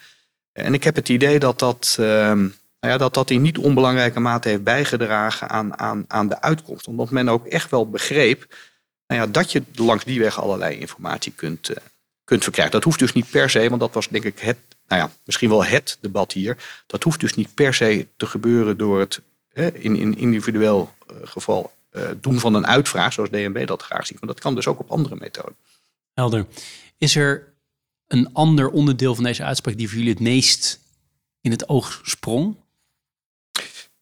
[0.53, 2.41] En ik heb het idee dat dat, ehm,
[2.81, 6.87] nou ja, dat, dat in niet onbelangrijke mate heeft bijgedragen aan, aan, aan de uitkomst.
[6.87, 8.47] Omdat men ook echt wel begreep
[9.09, 11.77] nou ja, dat je langs die weg allerlei informatie kunt, uh,
[12.25, 12.75] kunt verkrijgen.
[12.75, 15.49] Dat hoeft dus niet per se, want dat was denk ik het nou ja, misschien
[15.49, 16.83] wel het debat hier.
[16.87, 19.21] Dat hoeft dus niet per se te gebeuren door het
[19.53, 24.07] hè, in, in individueel uh, geval uh, doen van een uitvraag, zoals DNB dat graag
[24.07, 24.21] ziet.
[24.21, 25.57] Maar dat kan dus ook op andere methoden.
[26.15, 26.47] Helder.
[26.99, 27.53] Is er
[28.07, 30.81] een ander onderdeel van deze uitspraak die voor jullie het meest
[31.41, 32.57] in het oog sprong?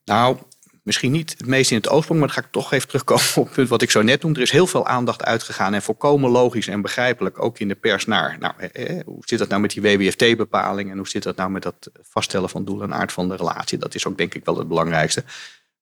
[0.05, 0.39] Nou,
[0.87, 3.45] misschien niet het meest in het oogsprong, maar dan ga ik toch even terugkomen op
[3.45, 4.39] het punt wat ik zo net noemde.
[4.39, 8.07] Er is heel veel aandacht uitgegaan en volkomen logisch en begrijpelijk, ook in de pers,
[8.07, 11.51] naar nou, eh, hoe zit dat nou met die WWFT-bepaling en hoe zit dat nou
[11.51, 13.79] met dat vaststellen van doel en aard van de relatie.
[13.79, 15.25] Dat is ook denk ik wel het belangrijkste.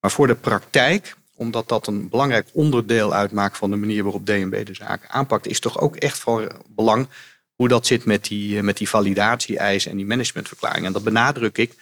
[0.01, 4.67] Maar voor de praktijk, omdat dat een belangrijk onderdeel uitmaakt van de manier waarop DNB
[4.67, 7.09] de zaak aanpakt, is toch ook echt van belang
[7.55, 10.87] hoe dat zit met die, met die validatie-eisen en die managementverklaring.
[10.87, 11.75] En dat benadruk ik,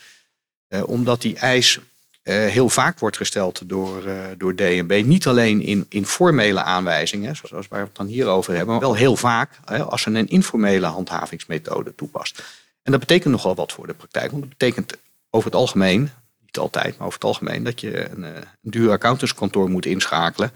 [0.68, 1.80] eh, omdat die eis
[2.24, 5.02] uh, heel vaak wordt gesteld door, uh, door DNB.
[5.04, 8.82] Niet alleen in, in formele aanwijzingen, zoals waar we het dan hier over hebben, maar
[8.82, 12.42] wel heel vaak hè, als ze een informele handhavingsmethode toepast.
[12.82, 14.30] En dat betekent nogal wat voor de praktijk.
[14.30, 14.96] Want dat betekent
[15.30, 19.70] over het algemeen, niet altijd, maar over het algemeen, dat je een, een duur accountantskantoor
[19.70, 20.52] moet inschakelen.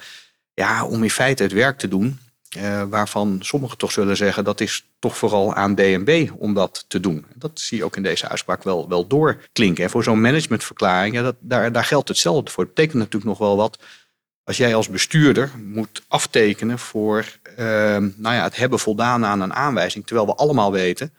[0.55, 2.19] Ja, om in feite het werk te doen
[2.57, 7.01] uh, waarvan sommigen toch zullen zeggen dat is toch vooral aan DNB om dat te
[7.01, 7.25] doen.
[7.35, 9.85] Dat zie je ook in deze uitspraak wel, wel doorklinken.
[9.85, 12.65] En voor zo'n managementverklaring, dat, daar, daar geldt hetzelfde voor.
[12.65, 13.79] Het betekent natuurlijk nog wel wat
[14.45, 17.57] als jij als bestuurder moet aftekenen voor uh,
[17.97, 20.07] nou ja, het hebben voldaan aan een aanwijzing.
[20.07, 21.13] Terwijl we allemaal weten,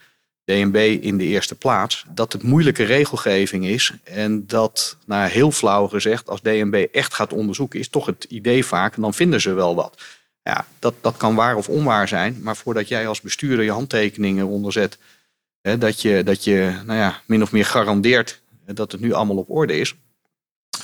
[0.43, 3.93] DNB in de eerste plaats, dat het moeilijke regelgeving is.
[4.03, 8.65] En dat, nou, heel flauw gezegd, als DNB echt gaat onderzoeken, is toch het idee
[8.65, 10.01] vaak, dan vinden ze wel wat.
[10.47, 12.39] Ja, dat, dat kan waar of onwaar zijn.
[12.41, 14.97] Maar voordat jij als bestuurder je handtekeningen onderzet,
[15.61, 19.37] hè, dat, je, dat je nou ja, min of meer garandeert dat het nu allemaal
[19.37, 19.95] op orde is.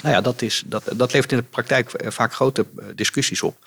[0.01, 3.57] Nou ja, dat, is, dat, dat levert in de praktijk vaak grote eh, discussies op.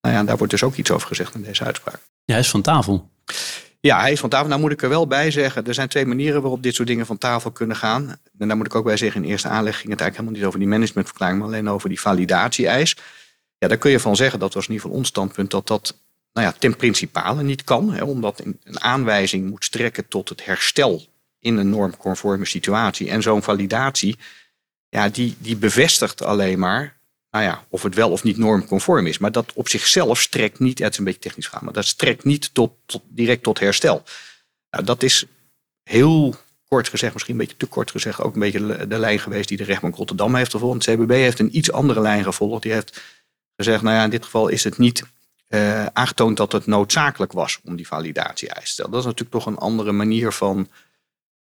[0.00, 2.00] Nou ja, daar wordt dus ook iets over gezegd in deze uitspraak.
[2.24, 3.10] Ja, hij is van tafel.
[3.80, 4.48] Ja, hij is van tafel.
[4.48, 7.06] Nou moet ik er wel bij zeggen, er zijn twee manieren waarop dit soort dingen
[7.06, 8.16] van tafel kunnen gaan.
[8.38, 10.46] En daar moet ik ook bij zeggen, in eerste aanleg ging het eigenlijk helemaal niet
[10.46, 12.96] over die managementverklaring, maar alleen over die validatie-eis.
[13.62, 15.98] Ja, daar kun je van zeggen, dat was in ieder geval ons standpunt, dat dat
[16.32, 17.92] nou ja, ten principale niet kan.
[17.92, 21.06] Hè, omdat een aanwijzing moet strekken tot het herstel
[21.38, 23.10] in een normconforme situatie.
[23.10, 24.18] En zo'n validatie,
[24.88, 26.96] ja, die, die bevestigt alleen maar
[27.30, 29.18] nou ja, of het wel of niet normconform is.
[29.18, 32.24] Maar dat op zichzelf strekt niet, het is een beetje technisch gaan, maar dat strekt
[32.24, 34.02] niet tot, tot direct tot herstel.
[34.70, 35.24] Nou, dat is
[35.82, 36.34] heel
[36.68, 39.56] kort gezegd, misschien een beetje te kort gezegd, ook een beetje de lijn geweest die
[39.56, 40.86] de rechtbank Rotterdam heeft gevolgd.
[40.86, 42.62] Het CBB heeft een iets andere lijn gevolgd.
[42.62, 43.00] Die heeft
[43.56, 45.02] gezegd, nou ja, in dit geval is het niet
[45.48, 48.90] uh, aangetoond dat het noodzakelijk was om die validatie-eis te stellen.
[48.90, 50.68] Dat is natuurlijk toch een andere manier van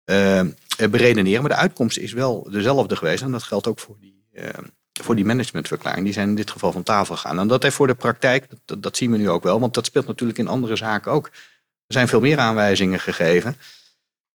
[0.05, 0.41] uh,
[0.89, 1.41] beredeneren.
[1.41, 3.23] Maar de uitkomst is wel dezelfde geweest.
[3.23, 4.23] En dat geldt ook voor die,
[5.01, 6.03] voor die managementverklaring.
[6.03, 7.39] Die zijn in dit geval van tafel gegaan.
[7.39, 9.59] En dat heeft voor de praktijk, dat, zien we nu ook wel.
[9.59, 11.25] Want dat speelt natuurlijk in andere zaken ook.
[11.87, 13.55] Er zijn veel meer aanwijzingen gegeven.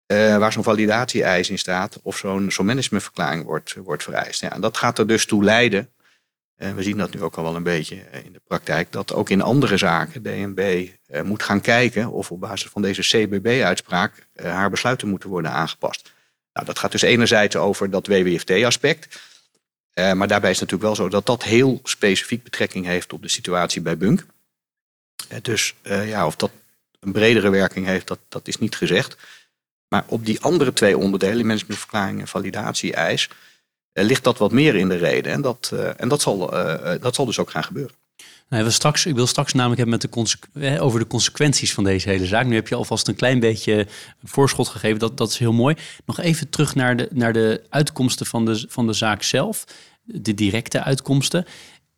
[0.05, 4.41] Waar zo'n validatie-eis in staat of zo'n zo'n managementverklaring wordt, wordt vereist.
[4.41, 5.89] Ja, en dat gaat er dus toe leiden en
[6.69, 9.29] we zien dat nu ook al wel een beetje eh, in de praktijk, dat ook
[9.29, 14.51] in andere zaken DNB eh, moet gaan kijken of op basis van deze CBB-uitspraak eh,
[14.51, 16.11] haar besluiten moeten worden aangepast.
[16.53, 19.21] Nou, dat gaat dus enerzijds over dat WWFT-aspect.
[19.93, 23.29] maar daarbij is het natuurlijk wel zo dat dat heel specifiek betrekking heeft op de
[23.29, 24.25] situatie bij Bunk.
[25.41, 26.51] dus ja, of dat
[26.99, 29.17] een bredere werking heeft, dat, dat is niet gezegd.
[29.87, 33.35] Maar op die andere twee onderdelen, managementverklaring en validatie-eis, eh,
[33.93, 35.31] ligt dat wat meer in de reden.
[35.31, 37.95] En dat, eh, en dat, zal, eh, dat zal dus ook gaan gebeuren.
[38.49, 42.09] Nou, we straks, ik wil straks namelijk hebben met de over de consequenties van deze
[42.09, 42.45] hele zaak.
[42.45, 43.87] Nu heb je alvast een klein beetje
[44.23, 44.99] voorschot gegeven.
[44.99, 45.75] Dat, dat is heel mooi.
[46.05, 49.63] Nog even terug naar de, naar de uitkomsten van de, van de zaak zelf.
[50.03, 51.45] De directe uitkomsten.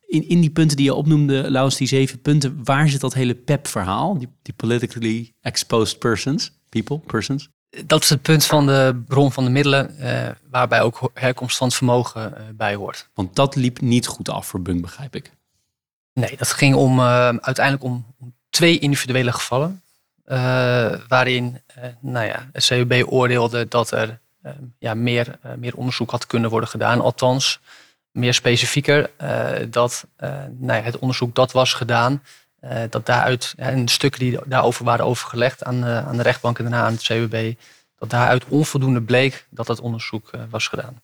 [0.06, 3.34] In, in die punten die je opnoemde, Laus, die zeven punten, waar zit dat hele
[3.34, 4.18] PEP-verhaal?
[4.18, 7.48] Die, die politically exposed persons, people, persons?
[7.86, 11.66] Dat is het punt van de bron van de middelen, uh, waarbij ook herkomst van
[11.66, 13.08] het vermogen uh, bij hoort.
[13.14, 15.30] Want dat liep niet goed af voor Bunk, begrijp ik.
[16.12, 18.06] Nee, dat ging om, uh, uiteindelijk om
[18.50, 19.82] twee individuele gevallen.
[21.08, 21.60] waarin
[22.00, 24.18] nou ja, het CUB oordeelde dat er
[24.78, 27.00] ja, meer, meer onderzoek had kunnen worden gedaan.
[27.00, 27.60] Althans,
[28.10, 29.10] meer specifieker,
[29.70, 30.06] dat
[30.50, 32.22] nou ja, het onderzoek dat was gedaan,
[32.90, 36.92] dat daaruit, en stukken die daarover waren overgelegd aan, aan de rechtbank en daarna aan
[36.92, 37.54] het CUB,
[37.98, 41.02] dat daaruit onvoldoende bleek dat dat onderzoek was gedaan.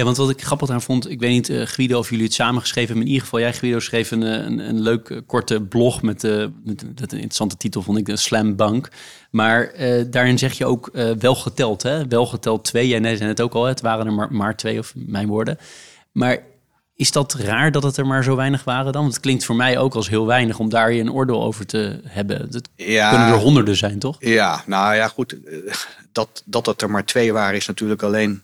[0.00, 2.34] Ja, want wat ik grappig aan vond, ik weet niet, uh, Guido, of jullie het
[2.34, 3.04] samen geschreven hebben.
[3.04, 6.82] In ieder geval, jij, Guido, schreef een, een, leuk eh, korte blog met, uh, met,
[6.82, 8.88] een interessante titel, vond ik, de Slam Bank.
[9.30, 9.72] Maar
[10.10, 12.06] daarin zeg je ook wel geteld, hè?
[12.08, 12.88] Wel geteld twee.
[12.88, 15.58] Jij zei het ook al, het waren er maar, maar twee, of mijn woorden.
[16.12, 16.42] Maar
[17.00, 19.02] is dat raar dat het er maar zo weinig waren dan?
[19.02, 21.66] Want het klinkt voor mij ook als heel weinig om daar je een oordeel over
[21.66, 22.48] te hebben.
[22.50, 24.16] Het ja, kunnen er honderden zijn, toch?
[24.18, 25.36] Ja, nou ja, goed.
[26.12, 28.42] Dat, dat het er maar twee waren is natuurlijk alleen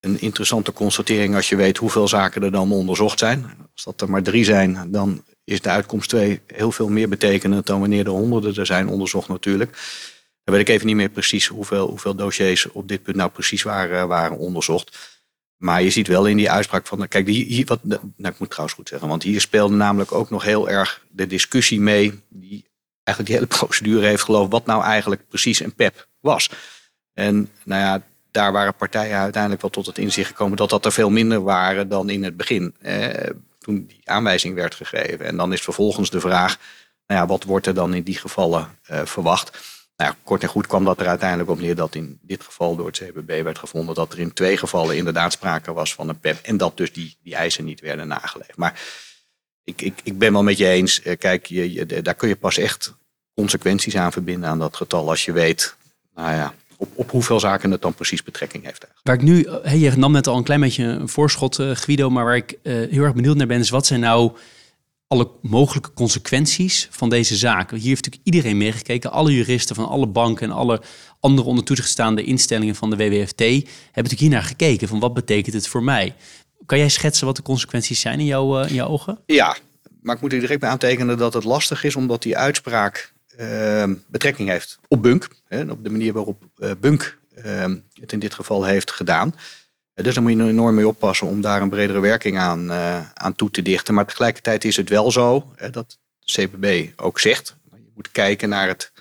[0.00, 3.44] een interessante constatering als je weet hoeveel zaken er dan onderzocht zijn.
[3.74, 7.66] Als dat er maar drie zijn, dan is de uitkomst twee heel veel meer betekenend
[7.66, 9.70] dan wanneer er honderden er zijn onderzocht natuurlijk.
[10.44, 13.62] Dan weet ik even niet meer precies hoeveel, hoeveel dossiers op dit punt nou precies
[13.62, 15.15] waren, waren onderzocht.
[15.66, 17.08] Maar je ziet wel in die uitspraak van.
[17.08, 20.42] Kijk, hier, wat, nou, ik moet trouwens goed zeggen, want hier speelde namelijk ook nog
[20.42, 22.20] heel erg de discussie mee.
[22.28, 22.68] Die
[23.02, 26.50] eigenlijk die hele procedure heeft geloofd wat nou eigenlijk precies een PEP was.
[27.14, 30.92] En nou ja, daar waren partijen uiteindelijk wel tot het inzicht gekomen dat dat er
[30.92, 32.74] veel minder waren dan in het begin.
[32.80, 35.26] Eh, toen die aanwijzing werd gegeven.
[35.26, 36.58] En dan is vervolgens de vraag,
[37.06, 39.75] nou ja, wat wordt er dan in die gevallen eh, verwacht?
[39.96, 42.76] Nou ja, kort en goed kwam dat er uiteindelijk op neer dat in dit geval
[42.76, 46.20] door het CBB werd gevonden dat er in twee gevallen inderdaad sprake was van een
[46.20, 46.38] PEP.
[46.42, 48.56] En dat dus die, die eisen niet werden nageleefd.
[48.56, 48.80] Maar
[49.64, 52.58] ik, ik, ik ben wel met je eens, eh, kijk, je, daar kun je pas
[52.58, 52.94] echt
[53.34, 55.76] consequenties aan verbinden aan dat getal als je weet,
[56.14, 58.86] nou ja, op, op hoeveel zaken het dan precies betrekking heeft.
[59.02, 62.24] Waar ik nu, je nam net al een klein beetje een voorschot, uh, Guido, maar
[62.24, 64.32] waar ik uh, heel erg benieuwd naar ben, is wat zijn nou
[65.06, 67.70] alle mogelijke consequenties van deze zaak?
[67.70, 70.82] Hier heeft natuurlijk iedereen meegekeken, alle juristen van alle banken en alle
[71.20, 73.64] andere onder toezicht staande instellingen van de WWFT hebben
[73.94, 76.14] natuurlijk hier naar gekeken van wat betekent het voor mij?
[76.66, 79.18] Kan jij schetsen wat de consequenties zijn in, jouw, uh, in jouw ogen?
[79.26, 79.56] Ja,
[80.02, 83.94] maar ik moet er direct bij aantekenen dat het lastig is, omdat die uitspraak Ehm,
[84.06, 85.28] betrekking heeft op Bunk.
[85.44, 89.34] Hè, op de manier waarop uh, Bunk ehm, het in dit geval heeft gedaan.
[89.96, 93.10] Uh, dus daar moet je enorm mee oppassen om daar een bredere werking aan, uh,
[93.14, 93.94] aan toe te dichten.
[93.94, 97.56] Maar tegelijkertijd is het wel zo dat CPB ook zegt.
[97.70, 98.92] Je moet kijken naar het,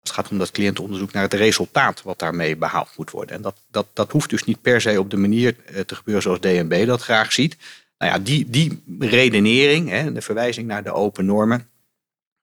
[0.00, 3.36] het gaat om dat cliëntenonderzoek, naar het resultaat wat daarmee behaald moet worden.
[3.36, 6.40] En dat, dat, dat hoeft dus niet per se op de manier te gebeuren zoals
[6.40, 7.56] DNB dat graag ziet.
[7.98, 11.68] Nou ja, die, die redenering, hè, de verwijzing naar de open normen.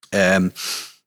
[0.09, 0.49] Ehm,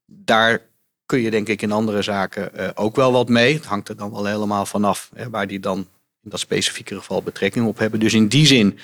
[0.07, 0.61] daar
[1.07, 3.55] kun je denk ik in andere zaken ook wel wat mee.
[3.55, 5.87] Het hangt er dan wel helemaal vanaf hè, waar die dan
[6.31, 8.01] dat specifieke geval betrekking op hebben.
[8.01, 8.79] Dus in die zin,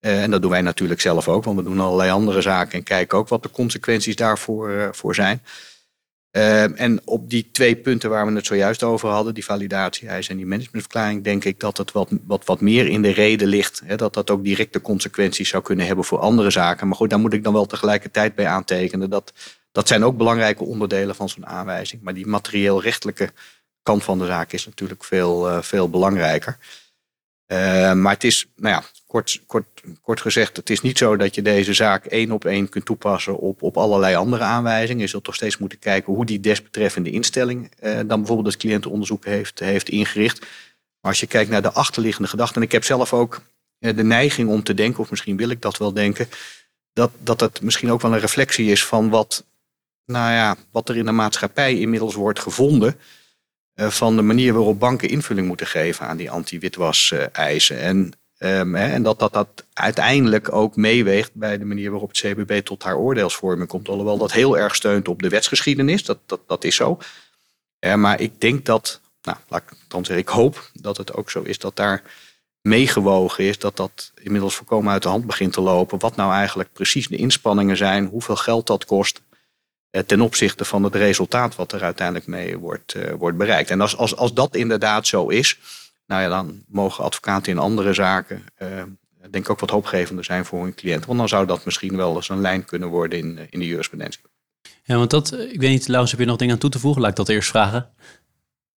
[0.00, 2.82] uh, en dat doen wij natuurlijk zelf ook, want we doen allerlei andere zaken en
[2.82, 5.42] kijken ook wat de consequenties daarvoor uh, voor zijn.
[6.76, 10.46] en op die twee punten waar we het zojuist over hadden, die validatie-eisen en die
[10.46, 13.82] managementverklaring, denk ik dat het wat, wat, wat meer in de reden ligt.
[13.84, 16.86] Hè, dat dat ook directe consequenties zou kunnen hebben voor andere zaken.
[16.88, 19.32] Maar goed, daar moet ik dan wel tegelijkertijd bij aantekenen dat
[19.72, 22.02] dat zijn ook belangrijke onderdelen van zo'n aanwijzing.
[22.02, 23.32] Maar die materieel-rechtelijke
[23.82, 26.58] kant van de zaak is natuurlijk veel, uh, veel belangrijker.
[27.52, 29.66] Uh, maar het is, nou ja, kort, kort,
[30.02, 33.38] kort gezegd, het is niet zo dat je deze zaak één op één kunt toepassen
[33.38, 35.02] op, op allerlei andere aanwijzingen.
[35.02, 39.24] Je zult toch steeds moeten kijken hoe die desbetreffende instelling uh, dan bijvoorbeeld het cliëntenonderzoek
[39.24, 40.40] heeft, heeft ingericht.
[40.40, 43.40] Maar als je kijkt naar de achterliggende gedachten, en ik heb zelf ook
[43.78, 46.28] de neiging om te denken, of misschien wil ik dat wel denken,
[46.92, 49.44] dat, dat het misschien ook wel een reflectie is van wat
[50.04, 52.98] nou ja, wat er in de maatschappij inmiddels wordt gevonden.
[53.80, 57.78] Uh, van de manier waarop banken invulling moeten geven aan die anti-witwas-eisen.
[57.78, 62.60] En, hè, en dat, dat dat uiteindelijk ook meeweegt bij de manier waarop het CBB
[62.64, 63.88] tot haar oordeelsvorming komt.
[63.88, 66.98] Alhoewel dat heel erg steunt op de wetsgeschiedenis, dat, dat, dat is zo.
[67.80, 71.30] Uh, maar ik denk dat, nou, laat ik dan zeggen, ik hoop dat het ook
[71.30, 72.02] zo is dat daar
[72.60, 75.98] meegewogen is dat dat inmiddels voorkomen uit de hand begint te lopen.
[75.98, 79.20] Wat nou eigenlijk precies de inspanningen zijn, hoeveel geld dat kost.
[79.90, 83.70] Eh, ten opzichte van het resultaat wat er uiteindelijk mee wordt, uh, wordt bereikt.
[83.70, 85.58] En als, als, als dat inderdaad zo is,
[86.06, 88.68] nou ja, dan mogen advocaten in andere zaken, uh,
[89.30, 91.06] denk ik ook wat hoopgevender zijn voor hun cliënt.
[91.06, 94.20] Want dan zou dat misschien wel eens een lijn kunnen worden in, in de jurisprudentie.
[94.82, 97.00] Ja, want dat, ik weet niet, Laurens, heb je nog dingen aan toe te voegen?
[97.00, 97.90] Laat ik dat eerst vragen.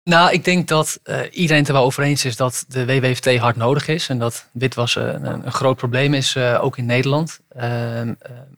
[0.04, 3.36] Nou, ik denk dat uh, iedereen het er wel over eens is dat de WWFT
[3.36, 4.08] hard nodig is.
[4.08, 7.40] En dat witwassen een, een groot probleem is, uh, ook in Nederland.
[7.56, 8.10] Uh,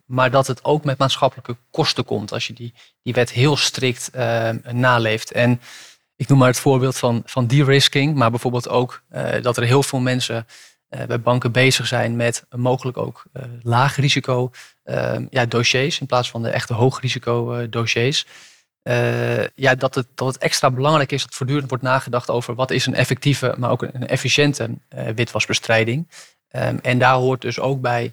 [0.06, 4.10] maar dat het ook met maatschappelijke kosten komt als je die, die wet heel strikt
[4.10, 5.32] ehm, naleeft.
[5.32, 5.60] En
[6.16, 8.14] ik noem maar het voorbeeld van, van de-risking.
[8.14, 10.46] Maar bijvoorbeeld ook eh, dat er heel veel mensen
[11.06, 13.24] bij banken bezig zijn met mogelijk ook
[13.62, 14.50] laag risico
[14.84, 16.00] ehm, ja, dossiers.
[16.00, 18.26] In plaats van de echte hoog risico dossiers.
[19.54, 22.86] Ja, dat, het, dat het extra belangrijk is dat voortdurend wordt nagedacht over wat is
[22.86, 24.70] een effectieve, maar ook een efficiënte
[25.14, 26.06] witwasbestrijding.
[26.56, 28.12] Um, en daar hoort dus ook bij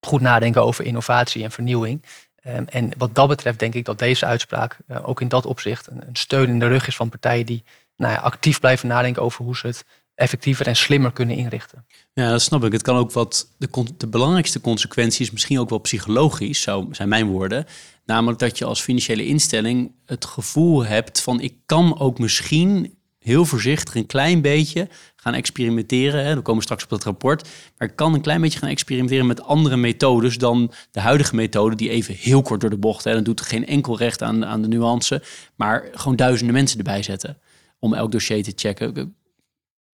[0.00, 2.04] goed nadenken over innovatie en vernieuwing.
[2.46, 6.06] Um, en wat dat betreft denk ik dat deze uitspraak ook in dat opzicht een,
[6.06, 7.64] een, steun in de rug is van partijen die
[7.96, 9.84] nou ja, actief blijven nadenken over hoe ze het
[10.14, 11.86] effectiever en slimmer kunnen inrichten.
[12.12, 12.72] Ja, dat snap ik.
[12.72, 13.48] Het kan ook wat.
[13.58, 17.66] De, de belangrijkste consequentie is misschien ook wel psychologisch, zo zijn mijn woorden.
[18.04, 23.44] Namelijk dat je als financiële instelling het gevoel hebt van ik kan ook misschien heel
[23.44, 26.24] voorzichtig een klein beetje gaan experimenteren.
[26.24, 26.34] Hè.
[26.34, 27.48] We komen straks op dat rapport.
[27.78, 31.76] Maar ik kan een klein beetje gaan experimenteren met andere methodes dan de huidige methode,
[31.76, 33.04] die even heel kort door de bocht.
[33.04, 33.12] Hè.
[33.12, 35.22] Dat doet geen enkel recht aan, aan de nuance.
[35.54, 37.38] Maar gewoon duizenden mensen erbij zetten
[37.78, 39.14] om elk dossier te checken.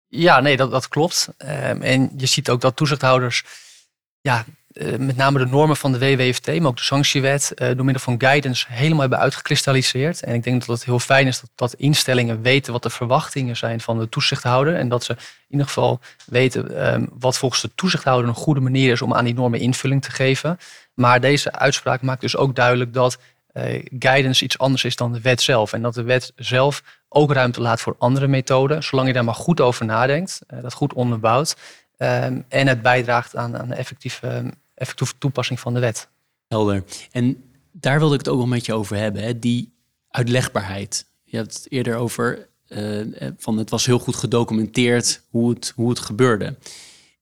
[0.08, 1.30] Ja, nee, dat, dat klopt.
[1.38, 3.44] Ehm, en je ziet ook dat toezichthouders,
[4.22, 4.46] ja,
[4.78, 8.04] eh, met name de normen van de WWFT, maar ook de sanctiewet, uh, door middel
[8.04, 10.24] van guidance helemaal hebben uitgekristalliseerd.
[10.24, 13.58] En ik denk dat het heel fijn is dat, dat instellingen weten wat de verwachtingen
[13.58, 14.76] zijn van de toezichthouder.
[14.76, 18.92] En dat ze in ieder geval weten ehm, wat volgens de toezichthouder een goede manier
[18.92, 20.60] is om aan die normen invulling te geven.
[20.94, 23.18] Maar deze uitspraak maakt dus ook duidelijk dat
[24.00, 25.74] guidance iets anders is dan de wet zelf.
[25.74, 29.36] En dat de wet zelf ook ruimte laat voor andere methoden, zolang je daar maar
[29.36, 31.56] goed over nadenkt, uh, dat goed onderbouwt.
[31.98, 36.08] Um, en het bijdraagt aan, aan de effectieve, effectieve toepassing van de wet.
[36.48, 36.84] Helder.
[37.12, 39.40] En daar wilde ik het ook wel met je over hebben, hè?
[39.40, 39.74] die
[40.10, 41.06] uitlegbaarheid.
[41.24, 42.48] Je hebt het eerder over,
[43.38, 46.58] van het was heel goed gedocumenteerd hoe het, hoe het gebeurde.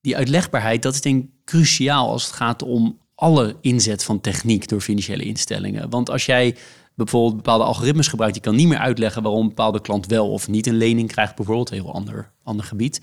[0.02, 4.68] Die uitlegbaarheid, dat is denk ik cruciaal als het gaat om alle inzet van techniek
[4.68, 5.90] door financiële instellingen.
[5.90, 6.58] Want als jij
[6.96, 10.48] bijvoorbeeld bepaalde algoritmes gebruikt, je kan niet meer uitleggen waarom een bepaalde klant wel of
[10.48, 13.02] niet een lening krijgt, bijvoorbeeld, een heel ander, ander gebied.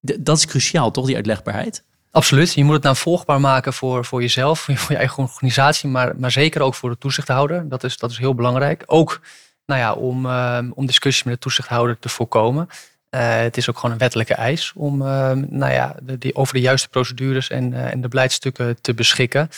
[0.00, 1.84] dat is cruciaal, toch, die uitlegbaarheid?
[2.10, 2.52] Absoluut.
[2.54, 6.30] Je moet het nou volgbaar maken voor, voor jezelf, voor je, eigen organisatie, maar, maar
[6.30, 7.68] zeker ook voor de toezichthouder.
[7.68, 8.82] Dat is, dat is heel belangrijk.
[8.86, 9.20] Ook
[9.66, 12.68] nou ja, om, uh, om discussies met de toezichthouder te voorkomen.
[13.16, 16.60] Uh, het is ook gewoon een wettelijke eis om uh, nou ja, die, over de
[16.60, 19.48] juiste procedures en, uh, en de beleidstukken te beschikken.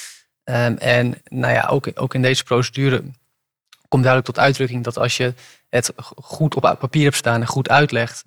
[0.45, 3.03] Um, en nou ja, ook, ook in deze procedure
[3.89, 5.35] komt duidelijk tot uitdrukking dat als je
[5.69, 8.25] het goed op papier hebt staan en goed uitlegt,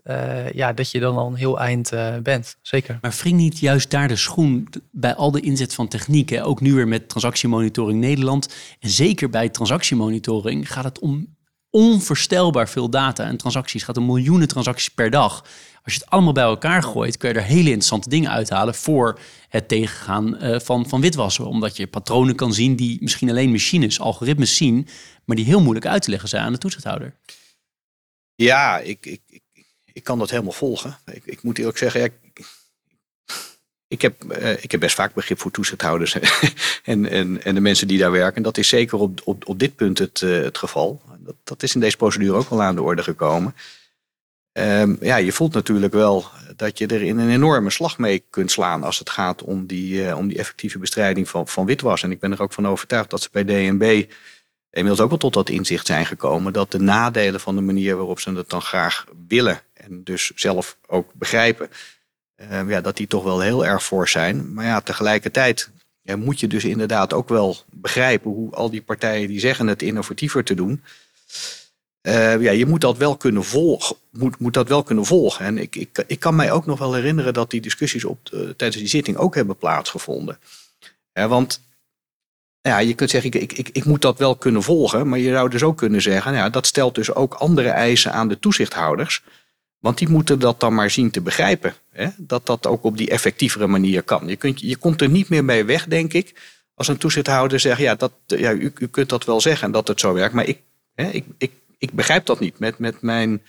[0.53, 1.91] ja, dat je dan al een heel eind
[2.23, 2.57] bent.
[2.61, 2.97] Zeker.
[3.01, 6.29] Maar wring niet juist daar de schoen bij al de inzet van techniek?
[6.29, 6.45] Hè?
[6.45, 8.53] Ook nu weer met transactiemonitoring Nederland.
[8.79, 11.35] En zeker bij transactiemonitoring gaat het om
[11.71, 13.81] onvoorstelbaar veel data en transacties.
[13.81, 15.45] Het gaat om miljoenen transacties per dag.
[15.83, 19.19] Als je het allemaal bij elkaar gooit, kun je er hele interessante dingen uithalen voor
[19.49, 21.45] het tegengaan uh, van, van witwassen.
[21.45, 24.87] Omdat je patronen kan zien die misschien alleen machines, algoritmes zien,
[25.25, 27.15] maar die heel moeilijk uit te leggen zijn aan de toezichthouder.
[28.35, 29.43] Ja, ik, ik, ik,
[29.93, 30.97] ik kan dat helemaal volgen.
[31.05, 32.13] Ik, ik moet eerlijk zeggen, ik,
[33.87, 36.17] ik heb, uh, ik heb best vaak begrip voor toezichthouders
[36.83, 38.43] en, en, en de mensen die daar werken.
[38.43, 41.01] Dat is zeker op, op, op dit punt het, uh, het geval
[41.43, 43.55] dat, is in deze procedure ook wel aan de orde gekomen.
[44.53, 48.51] Um, ja, je voelt natuurlijk wel dat je er in een enorme slag mee kunt
[48.51, 52.03] slaan als het gaat om die, uh, om die effectieve bestrijding van, van witwas.
[52.03, 54.05] En ik ben er ook van overtuigd dat ze bij DNB
[54.69, 58.19] inmiddels ook wel tot dat inzicht zijn gekomen dat de nadelen van de manier waarop
[58.19, 61.69] ze het dan graag willen en dus zelf ook begrijpen,
[62.41, 64.53] uh, ja, dat die toch wel heel erg voor zijn.
[64.53, 65.71] Maar ja, tegelijkertijd
[66.03, 70.43] moet je dus inderdaad ook wel begrijpen hoe al die partijen die zeggen het innovatiever
[70.43, 70.83] te doen,
[72.07, 73.95] uh, ja, je moet dat wel kunnen volgen.
[74.11, 75.45] Moet, moet dat wel kunnen volgen.
[75.45, 78.39] En ik, ik, ik kan mij ook nog wel herinneren dat die discussies op, uh,
[78.39, 80.39] tijdens die zitting ook hebben plaatsgevonden.
[81.13, 81.61] Ja, want
[82.61, 85.09] ja, je kunt zeggen, ik, ik, ik moet dat wel kunnen volgen.
[85.09, 88.27] Maar je zou dus ook kunnen zeggen, ja, dat stelt dus ook andere eisen aan
[88.27, 89.23] de toezichthouders.
[89.79, 91.73] Want die moeten dat dan maar zien te begrijpen.
[91.89, 92.07] Hè?
[92.17, 94.27] Dat dat ook op die effectievere manier kan.
[94.27, 96.59] Je, kunt, je komt er niet meer mee weg, denk ik.
[96.73, 99.99] Als een toezichthouder zegt, ja, dat, ja u, u kunt dat wel zeggen dat het
[99.99, 100.33] zo werkt.
[100.33, 100.59] Maar ik
[100.95, 103.41] ik, ik, ik begrijp dat niet met, met mijn.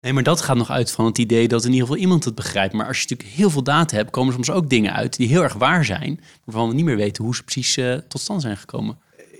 [0.00, 2.34] Nee, maar dat gaat nog uit van het idee dat in ieder geval iemand het
[2.34, 2.74] begrijpt.
[2.74, 5.42] Maar als je natuurlijk heel veel data hebt, komen soms ook dingen uit die heel
[5.42, 8.56] erg waar zijn, waarvan we niet meer weten hoe ze precies uh, tot stand zijn
[8.56, 8.98] gekomen.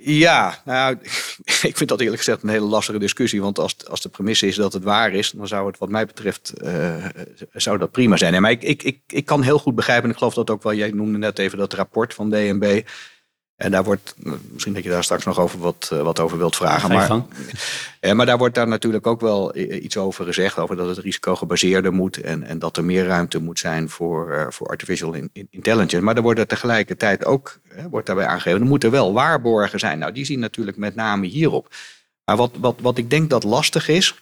[0.09, 0.97] Ja, nou,
[1.71, 3.41] ik vind dat eerlijk gezegd een hele lastige discussie.
[3.41, 6.07] Want als, als de premisse is dat het waar is, dan zou het wat mij
[6.07, 7.05] betreft uh,
[7.53, 8.43] zou dat prima zijn.
[8.43, 10.75] maar ik, ik, ik, ik kan heel goed begrijpen, en ik geloof dat ook wel,
[10.75, 12.83] jij noemde net even dat rapport van DNB.
[13.57, 14.15] En daar wordt,
[14.53, 16.93] misschien dat je daar straks nog over wat, eh, wat over wilt vragen.
[16.93, 17.23] Maar,
[18.01, 20.59] ja, maar daar wordt daar natuurlijk ook wel iets over gezegd.
[20.59, 22.17] Over dat het risicogebaseerder moet.
[22.17, 25.15] En, en dat er meer ruimte moet zijn voor, uh, voor artificial
[25.51, 26.01] intelligence.
[26.01, 28.61] Maar er wordt er tegelijkertijd ook hè, wordt daarbij aangegeven.
[28.61, 29.99] Er moeten wel waarborgen zijn.
[29.99, 31.75] Nou, die zien natuurlijk met name hierop.
[32.25, 34.15] Maar wat, wat, wat ik denk dat lastig is.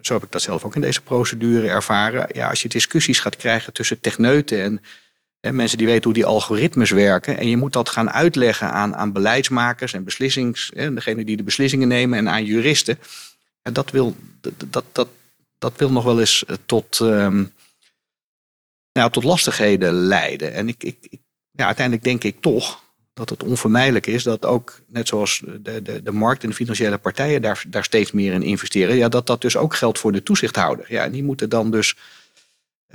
[0.00, 2.26] Zo heb ik dat zelf ook in deze procedure ervaren.
[2.32, 4.80] Ja, als je discussies gaat krijgen tussen techneuten en
[5.50, 7.38] mensen die weten hoe die algoritmes werken.
[7.38, 11.42] En je moet dat gaan uitleggen aan, aan beleidsmakers en beslissings, hè, degene die de
[11.42, 12.98] beslissingen nemen en aan juristen.
[13.62, 15.08] En dat wil, dat, dat,
[15.58, 17.52] dat, wil nog wel eens eh, tot, um,
[18.92, 20.52] nou, tot lastigheden leiden.
[20.52, 20.96] En ik, ik,
[21.50, 22.82] ja, uiteindelijk denk ik toch
[23.14, 26.98] dat het onvermijdelijk is dat ook, net zoals de, de, de markt en de financiële
[26.98, 30.22] partijen daar, daar steeds meer in investeren, ja, dat dat dus ook geldt voor de
[30.22, 30.86] toezichthouder.
[30.88, 31.96] Ja, en die moeten dan dus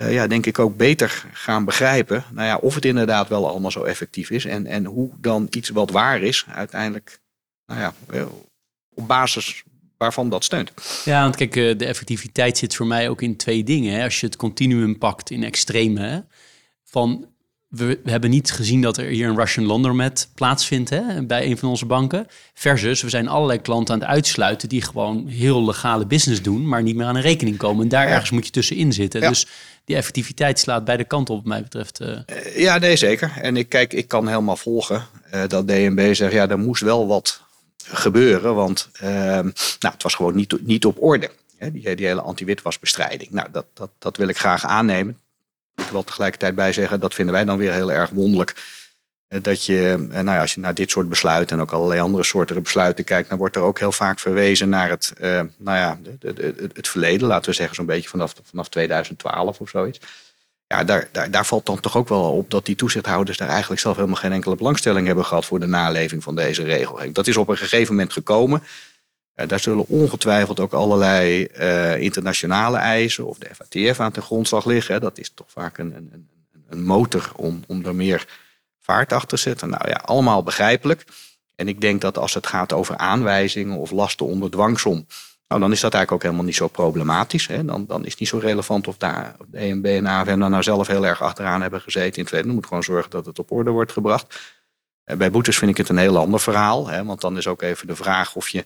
[0.02, 3.72] uh, ja, denk ik ook beter gaan begrijpen nou ja, of het inderdaad wel allemaal
[3.72, 4.46] zo effectief is.
[4.46, 7.20] En, en hoe dan iets wat waar is uiteindelijk
[7.66, 7.94] nou ja,
[8.94, 9.64] op basis
[9.98, 10.72] waarvan dat steunt.
[11.06, 13.94] Ja, want kijk, eh, de effectiviteit zit voor mij ook in twee dingen.
[13.94, 14.04] Hè.
[14.04, 16.26] Als je het continuum pakt in extreme,
[16.84, 17.26] van
[17.68, 21.70] we, hebben niet gezien dat er hier een Russian laundromat plaatsvindt hè, bij een van
[21.70, 22.28] onze banken.
[22.54, 26.84] Versus, we zijn allerlei klanten aan het uitsluiten die gewoon heel legale business doen, maar
[26.84, 27.84] niet meer aan een rekening komen.
[27.84, 29.22] En daar ergens moet je tussenin zitten.
[29.22, 29.48] Dus
[29.86, 32.02] die effectiviteit slaat beide kanten op, wat mij betreft.
[32.02, 32.18] Uh.
[32.56, 33.32] Ja, nee, zeker.
[33.42, 37.08] En ik kijk, ik kan helemaal volgen uh, dat DNB zegt, ja, er moest wel
[37.08, 37.42] wat
[37.84, 41.30] gebeuren, want uh, nou, het was gewoon niet, niet op orde.
[41.58, 43.32] Hè, die, die hele anti-witwasbestrijding.
[43.32, 45.18] Nou, dat, dat, dat wil ik graag aannemen
[45.86, 48.56] ik wel tegelijkertijd bij zeggen, dat vinden wij dan weer heel erg wonderlijk.
[49.28, 52.00] Eh, dat je, eh, nou ja, als je naar dit soort besluiten en ook allerlei
[52.00, 55.78] andere soorten besluiten kijkt, dan wordt er ook heel vaak verwezen naar het, uh, nou
[55.78, 60.00] ja, de, het verleden, laten we zeggen zo'n beetje vanaf, vanaf 2012 of zoiets.
[60.68, 63.82] Ja, daar, daar, daar valt dan toch ook wel op dat die toezichthouders daar eigenlijk
[63.82, 67.16] zelf helemaal geen enkele belangstelling hebben gehad voor de naleving van deze regelgeving.
[67.16, 68.64] Dat is op een gegeven moment gekomen.
[69.46, 75.02] Daar zullen ongetwijfeld ook allerlei uh, internationale eisen of de FATF aan ten grondslag liggen.
[75.02, 76.30] Dat is toch vaak een, een,
[76.70, 78.28] een motor om, om er meer
[78.80, 79.70] vaart achter te zetten.
[79.70, 81.06] Nou ja, allemaal begrijpelijk.
[81.56, 85.06] En ik denk dat als het gaat over aanwijzingen of lasten onder dwangsom,
[85.48, 87.48] nou, dan is dat eigenlijk ook helemaal niet zo problematisch.
[87.48, 87.66] Hè.
[87.66, 90.64] Dan, dan is het niet zo relevant of daar de EMB en AFM daar nou
[90.64, 92.50] zelf heel erg achteraan hebben gezeten in het verleden.
[92.50, 94.40] Je moet gewoon zorgen dat het op orde wordt gebracht.
[95.04, 96.88] Eh, bij boetes vind ik het een heel ander verhaal.
[96.88, 98.66] Hè, want dan is ook even de vraag of je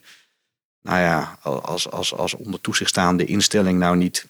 [0.82, 4.28] nou ja, als, als, als onder toezicht staande instelling nou niet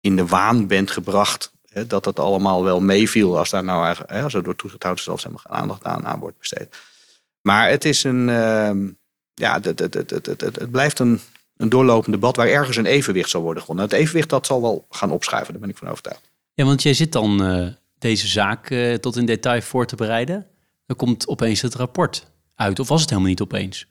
[0.00, 4.12] in de waan bent gebracht hè, dat het allemaal wel meeviel als daar nou eigenlijk,
[4.12, 6.76] hè, als door toezichthouders zelfs helemaal aandacht aan, aan wordt besteed.
[7.40, 8.70] Maar het is een, uh,
[9.34, 11.20] ja, het, het, het, het, blijft een,
[11.56, 13.84] een doorlopend debat waar ergens een evenwicht zal worden gevonden.
[13.84, 16.30] Het evenwicht dat zal wel gaan opschuiven, daar ben ik van overtuigd.
[16.54, 20.46] Ja, want jij zit dan uh, deze zaak uh, tot in detail voor te bereiden.
[20.86, 23.86] Dan komt opeens het rapport uit, of was het helemaal niet opeens?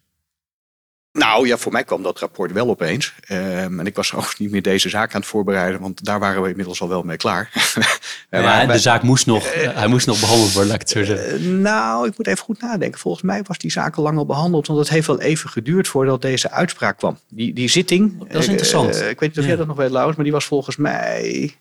[1.17, 3.13] Nou ja, voor mij kwam dat rapport wel opeens.
[3.31, 6.41] Um, en ik was ook niet meer deze zaak aan het voorbereiden, want daar waren
[6.41, 7.49] we inmiddels al wel mee klaar.
[8.29, 11.03] ja, de zaak moest nog, uh, hij moest nog behandeld worden, laat ik het zo
[11.03, 11.41] zeggen.
[11.41, 12.99] Uh, nou, ik moet even goed nadenken.
[12.99, 15.87] Volgens mij was die zaak al lang al behandeld, want het heeft wel even geduurd
[15.87, 17.19] voordat deze uitspraak kwam.
[17.29, 18.17] Die, die zitting.
[18.27, 18.95] Dat is interessant.
[18.95, 19.49] Uh, ik weet niet of ja.
[19.49, 21.55] jij dat nog weet, Laurens, maar die was volgens mij.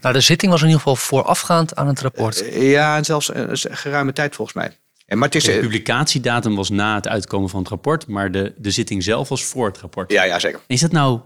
[0.00, 2.44] Nou, de zitting was in ieder geval voorafgaand aan het rapport.
[2.52, 3.30] ja, en zelfs
[3.70, 4.76] geruime tijd volgens mij.
[5.06, 8.54] En, maar het is, de publicatiedatum was na het uitkomen van het rapport, maar de,
[8.56, 10.12] de zitting zelf was voor het rapport.
[10.12, 10.60] Ja, ja, zeker.
[10.66, 11.20] Is dat nou,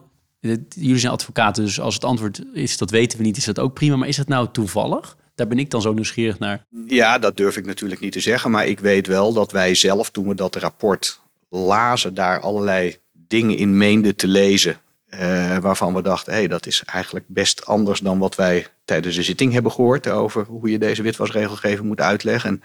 [0.68, 3.74] jullie zijn advocaten, dus als het antwoord is dat weten we niet, is dat ook
[3.74, 3.96] prima.
[3.96, 5.16] Maar is dat nou toevallig?
[5.34, 6.64] Daar ben ik dan zo nieuwsgierig naar.
[6.86, 8.50] Ja, dat durf ik natuurlijk niet te zeggen.
[8.50, 13.56] Maar ik weet wel dat wij zelf, toen we dat rapport lazen, daar allerlei dingen
[13.56, 14.80] in meenden te lezen.
[15.14, 19.16] Uh, waarvan we dachten, hé, hey, dat is eigenlijk best anders dan wat wij tijdens
[19.16, 22.50] de zitting hebben gehoord over hoe je deze witwasregelgeving moet uitleggen.
[22.50, 22.62] En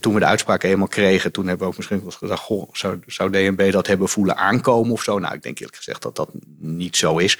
[0.00, 2.68] toen we de uitspraak eenmaal kregen, toen hebben we ook misschien wel eens gedacht, goh,
[2.72, 5.18] zou, zou DNB dat hebben voelen aankomen of zo?
[5.18, 7.34] Nou, ik denk eerlijk gezegd dat dat niet zo is.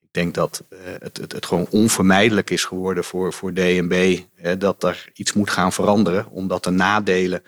[0.00, 4.52] Ik denk dat uh, het, het, het, gewoon onvermijdelijk is geworden voor, voor DNB uh,
[4.58, 7.42] dat er iets moet gaan veranderen, omdat de nadelen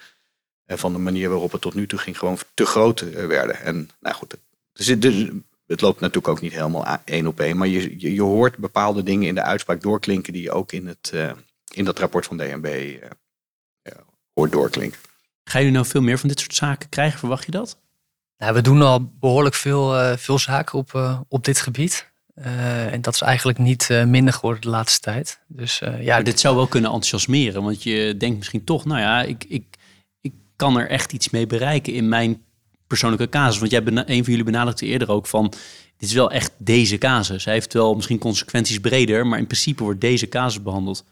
[0.66, 3.61] uh, van de manier waarop het tot nu toe ging gewoon te groot werden.
[3.61, 4.36] En nou goed,
[4.72, 4.86] dus,
[5.66, 9.28] het loopt natuurlijk ook niet helemaal één op één, maar je, je, hoort bepaalde dingen
[9.28, 11.12] in de uitspraak doorklinken die ook in, het,
[11.74, 12.99] in dat rapport van DNB
[14.39, 15.01] hoort doorklinken.
[15.45, 17.18] Ga je nou veel meer van dit soort zaken krijgen?
[17.18, 17.78] Verwacht je dat?
[18.39, 22.11] Nou, we doen al behoorlijk veel, uh, veel zaken op, uh, op dit gebied.
[22.36, 25.41] Uh, en dat is eigenlijk niet minder geworden de laatste tijd.
[25.47, 27.62] Dus, ja, maar dit zou wel kunnen enthousiasmeren.
[27.62, 29.64] Want je denkt misschien toch, nou ja, ik, ik,
[30.20, 32.43] ik kan er echt iets mee bereiken in mijn
[32.86, 33.59] persoonlijke casus.
[33.59, 35.53] Want jij een van jullie benadrukte eerder ook van,
[35.97, 37.45] dit is wel echt deze casus.
[37.45, 41.05] Hij heeft wel misschien consequenties breder, maar in principe wordt deze casus behandeld.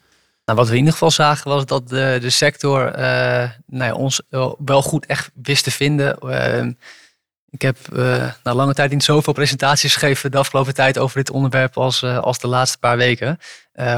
[0.46, 3.94] Nou, wat we in ieder geval zagen was dat de, de sector uh, nou ja,
[3.94, 4.22] ons
[4.58, 6.18] wel goed echt wist te vinden.
[6.24, 6.66] Uh,
[7.50, 11.30] ik heb uh, na lange tijd niet zoveel presentaties gegeven de afgelopen tijd over dit
[11.30, 13.38] onderwerp als, als de laatste paar weken.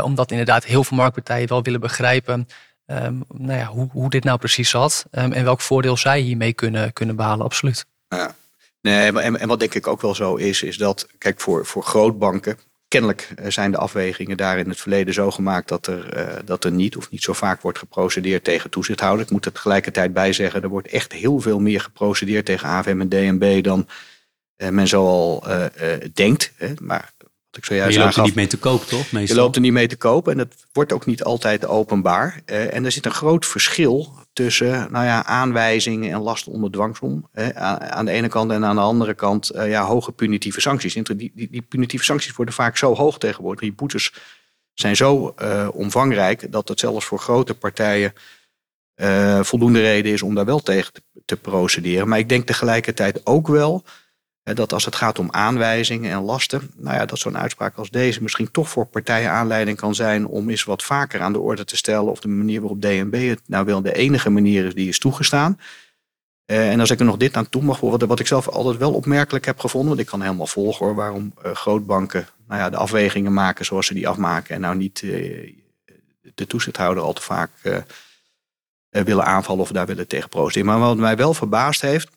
[0.02, 2.48] omdat inderdaad heel veel marktpartijen wel willen begrijpen
[2.90, 5.06] um, nou ja, hoe, hoe dit nou precies zat.
[5.10, 7.86] Um, en welk voordeel zij hiermee kunnen, kunnen behalen, absoluut.
[8.08, 8.34] Ja.
[8.80, 11.82] Nee, en, en wat denk ik ook wel zo is, is dat, kijk, voor, voor
[11.82, 12.58] grootbanken
[12.88, 16.96] kennelijk zijn de afwegingen daar in het verleden zo gemaakt dat er, dat er niet
[16.96, 19.24] of niet zo vaak wordt geprocedeerd tegen toezichthouder.
[19.24, 23.00] Ik moet er tegelijkertijd bij zeggen, er wordt echt heel veel meer geprocedeerd tegen AFM
[23.00, 23.88] en DNB dan
[24.56, 25.44] men zo al
[26.12, 26.52] denkt.
[26.80, 27.12] Maar
[27.52, 29.12] ik zojuist je loopt er niet mee te koop, toch?
[29.12, 29.36] Meestal?
[29.36, 32.40] Je loopt er niet mee te koop en het wordt ook niet altijd openbaar.
[32.44, 37.28] En er zit een groot verschil tussen nou ja, aanwijzingen en lasten onder dwangsom.
[37.32, 40.94] Hè, aan de ene kant en aan de andere kant uh, ja, hoge punitieve sancties.
[40.94, 43.60] Die, die, die, punitieve sancties worden vaak zo hoog tegenwoordig.
[43.60, 44.12] Die boetes
[44.74, 48.12] zijn zo uh, omvangrijk dat het zelfs voor grote partijen
[49.40, 52.08] voldoende reden is om daar wel tegen te, te procederen.
[52.08, 53.84] Maar ik denk tegelijkertijd ook wel
[54.54, 58.22] dat als het gaat om aanwijzingen en lasten, nou ja, dat zo'n uitspraak als deze
[58.22, 61.76] misschien toch voor partijen aanleiding kan zijn om eens wat vaker aan de orde te
[61.76, 64.98] stellen of de manier waarop DNB het nou wel de enige manier is die is
[64.98, 65.58] toegestaan.
[66.46, 68.76] Uh, en als ik er nog dit aan toe mag, wat, wat ik zelf altijd
[68.76, 72.70] wel opmerkelijk heb gevonden, want ik kan helemaal volgen hoor, waarom uh, grootbanken nou ja,
[72.70, 75.52] de afwegingen maken zoals ze die afmaken en nou niet uh,
[76.34, 77.50] de toezichthouder al te vaak
[78.90, 80.68] willen aanvallen of daar willen tegen protesteren.
[80.68, 82.08] Maar wat mij wel verbaasd heeft,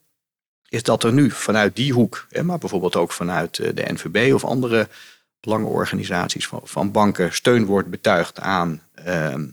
[0.71, 4.45] is dat er nu vanuit die hoek, maar bijvoorbeeld ook vanuit eh, de NVB of
[4.45, 4.87] andere
[5.39, 9.47] belangenorganisaties van, van banken, steun wordt betuigd aan, ehm,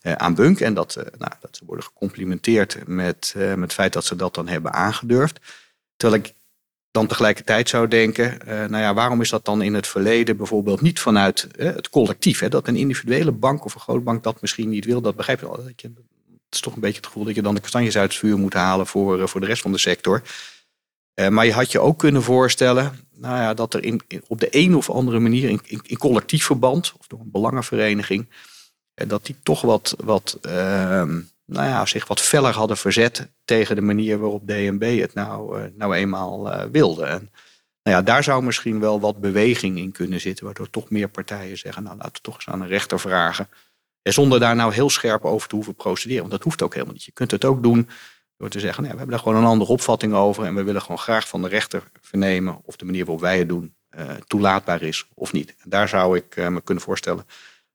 [0.00, 0.60] eh, aan Bunk.
[0.60, 4.34] En dat, eh, nou, dat ze worden gecomplimenteerd met, met het feit dat ze dat
[4.34, 5.40] dan hebben aangedurfd.
[5.96, 6.34] Terwijl ik
[6.90, 11.00] dan tegelijkertijd zou denken, nou ja, waarom is dat dan in het verleden bijvoorbeeld niet
[11.00, 12.48] vanuit het collectief?
[12.48, 15.46] Dat een individuele bank of een grote bank dat misschien niet wil, dat begrijp je
[15.46, 15.64] wel.
[15.64, 15.84] Het
[16.50, 18.54] is toch een beetje het gevoel dat je dan de kastanjes uit het vuur moet
[18.54, 20.22] halen voor, voor de rest van de sector.
[21.14, 24.48] Uh, maar je had je ook kunnen voorstellen nou ja, dat er in, op de
[24.50, 28.28] een of andere manier in, in, collectief verband of door een belangenvereniging,
[28.94, 30.52] uh, dat die toch wat, wat, uh,
[31.44, 35.70] nou ja, zich wat feller hadden verzet tegen de manier waarop DNB het nou, eh,
[35.74, 37.04] nou eenmaal wilde.
[37.04, 37.30] En,
[37.82, 41.58] nou ja, daar zou misschien wel wat beweging in kunnen zitten, waardoor toch meer partijen
[41.58, 43.48] zeggen, nou laten we toch eens aan een rechter vragen.
[44.02, 46.94] En zonder daar nou heel scherp over te hoeven procederen, want dat hoeft ook helemaal
[46.94, 47.04] niet.
[47.04, 47.88] Je kunt het ook doen
[48.36, 50.44] door te zeggen, nee, we hebben daar gewoon een andere opvatting over.
[50.44, 53.48] En we willen gewoon graag van de rechter vernemen of de manier waarop wij het
[53.48, 55.54] doen uh, toelaatbaar is of niet.
[55.58, 57.26] En daar zou ik uh, me kunnen voorstellen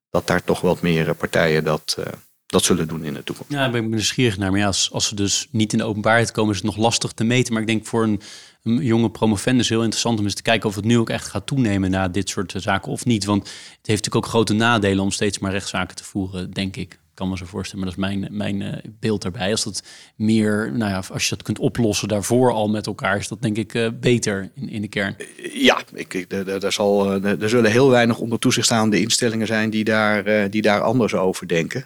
[0.09, 1.97] dat daar toch wat meer eh, partijen dat,
[2.45, 3.51] dat zullen doen in de toekomst.
[3.51, 4.51] Ja, daar ben ik nieuwsgierig naar.
[4.51, 7.11] Maar ja, als, als ze dus niet in de openbaarheid komen, is het nog lastig
[7.11, 7.53] te meten.
[7.53, 8.21] Maar ik denk voor een,
[8.63, 11.47] een jonge promovendus heel interessant om eens te kijken of het nu ook echt gaat
[11.47, 13.25] toenemen na dit soort zaken of niet.
[13.25, 13.53] Want het
[13.87, 17.37] heeft natuurlijk ook grote nadelen om steeds maar rechtszaken te voeren, denk ik kan me
[17.37, 19.51] zo voorstellen, maar dat is mijn, mijn uh, beeld daarbij.
[19.51, 19.83] Als dat
[20.15, 23.57] meer, nou ja, als je dat kunt oplossen daarvoor al met elkaar, is dat denk
[23.57, 25.15] ik uh, beter in, in de kern.
[25.53, 29.83] Ja, ik, er, zal, er eh, zullen heel weinig onder toezicht staande instellingen zijn die
[29.83, 31.85] daar, die daar anders over denken.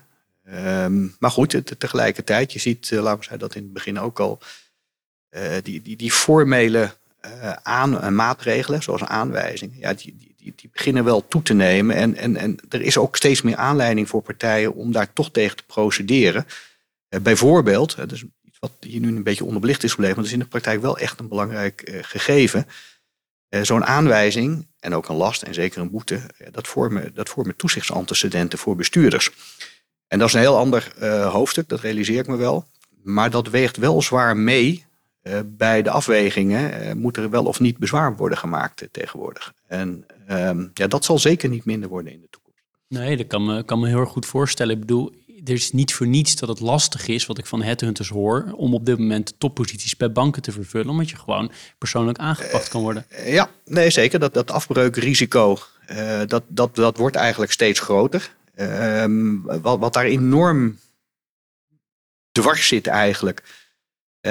[0.49, 4.19] Um, maar goed, te, tegelijkertijd, je ziet, laten we zeggen dat in het begin ook
[4.19, 4.39] al,
[5.63, 6.91] die, die, die formele
[7.63, 11.95] aan, maatregelen, zoals aanwijzingen, ja, die die, die, beginnen wel toe te nemen.
[11.95, 15.57] En, en, en er is ook steeds meer aanleiding voor partijen om daar toch tegen
[15.57, 16.45] te procederen.
[17.09, 20.33] Uh, bijvoorbeeld, uh, dus iets wat hier nu een beetje onderbelicht is gebleven, maar dat
[20.33, 22.67] is in de praktijk wel echt een belangrijk uh, gegeven.
[23.61, 26.21] Zo'n aanwijzing en ook een last en zeker een boete,
[26.51, 29.31] dat, vormen, dat vormen toezichtsantecedenten voor bestuurders.
[30.07, 30.93] En dat is een heel ander
[31.29, 32.67] hoofdstuk, dat realiseer ik me wel.
[33.03, 34.85] Maar dat weegt wel zwaar mee
[35.23, 39.53] uh, bij de afwegingen uh, moet er wel of niet bezwaar worden gemaakt tegenwoordig.
[39.67, 42.61] En um, ja, dat zal zeker niet minder worden in de toekomst.
[42.87, 44.73] Nee, dat kan me, kan me heel erg goed voorstellen.
[44.73, 45.13] Ik bedoel,
[45.43, 48.73] er is niet voor niets dat het lastig is, wat ik van headhunters hoor, om
[48.73, 53.05] op dit moment topposities bij banken te vervullen, omdat je gewoon persoonlijk aangepakt kan worden.
[53.25, 54.19] ja, nee, zeker.
[54.19, 55.57] Dat, dat afbreukrisico,
[56.27, 58.35] dat, dat, dat wordt eigenlijk steeds groter.
[58.55, 60.77] Ehm, wat, wat daar enorm
[62.31, 63.43] dwars zit eigenlijk,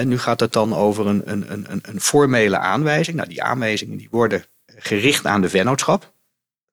[0.00, 3.16] nu gaat het dan over een, een, een, een formele aanwijzing.
[3.16, 6.12] Nou, die aanwijzingen die worden gericht aan de vennootschap.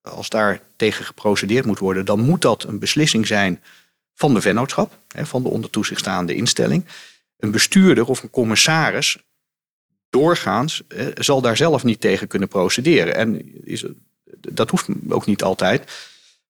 [0.01, 3.63] Als daar tegen geprocedeerd moet worden, dan moet dat een beslissing zijn
[4.13, 6.85] van de vennootschap, van de onder toezicht staande instelling.
[7.37, 9.17] Een bestuurder of een commissaris
[10.09, 13.15] doorgaans zal daar zelf niet tegen kunnen procederen.
[13.15, 13.53] En
[14.39, 15.91] dat hoeft ook niet altijd.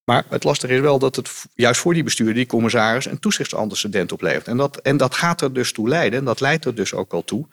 [0.09, 4.11] Maar het lastige is wel dat het juist voor die bestuurder, die commissaris, een toezichtsantecedent
[4.11, 4.47] oplevert.
[4.47, 7.13] En dat, en dat gaat er dus toe leiden, en dat leidt er dus ook
[7.13, 7.47] al toe,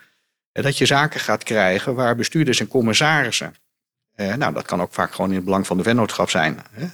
[0.52, 3.54] dat je zaken gaat krijgen waar bestuurders en commissarissen,
[4.14, 6.86] eh, nou dat kan ook vaak gewoon in het belang van de vennootschap zijn, hè,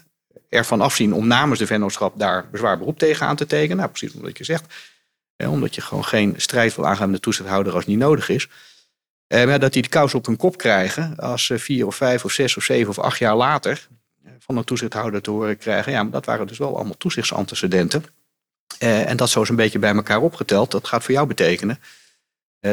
[0.49, 3.77] ervan afzien om namens de vennootschap daar bezwaar beroep tegen aan te tekenen.
[3.77, 4.75] Nou, precies omdat je zegt,
[5.37, 8.49] hè, omdat je gewoon geen strijd wil aangaan met de toezichthouder als niet nodig is.
[9.27, 12.33] Eh, dat die de kous op hun kop krijgen als ze vier of vijf of
[12.33, 13.89] zes of zeven of acht jaar later
[14.39, 15.93] van een toezichthouder te horen krijgen.
[15.93, 18.05] Ja, maar dat waren dus wel allemaal toezichtsantecedenten.
[18.83, 21.79] Uh, en dat zo een beetje bij elkaar opgeteld, dat gaat voor jou betekenen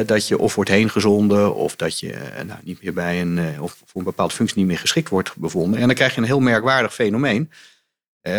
[0.06, 3.82] dat je of wordt heen gezonden of dat je nou, niet meer bij een, of
[3.86, 5.80] voor een bepaalde functie niet meer geschikt wordt bevonden.
[5.80, 7.50] En dan krijg je een heel merkwaardig fenomeen.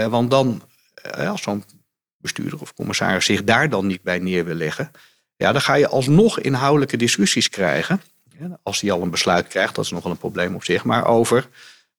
[0.10, 0.62] want dan,
[1.18, 1.64] als zo'n
[2.18, 4.92] bestuurder of commissaris zich daar dan niet bij neer wil leggen,
[5.36, 8.02] ja, dan ga je alsnog inhoudelijke discussies krijgen.
[8.64, 11.06] Als hij al een besluit krijgt, dat is nog wel een probleem op zich, maar
[11.06, 11.48] over,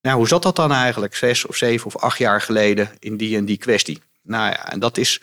[0.02, 3.36] nou, hoe zat dat dan eigenlijk zes of zeven of acht jaar geleden in die
[3.36, 4.02] en die kwestie?
[4.22, 5.20] Nou ja, en dat is,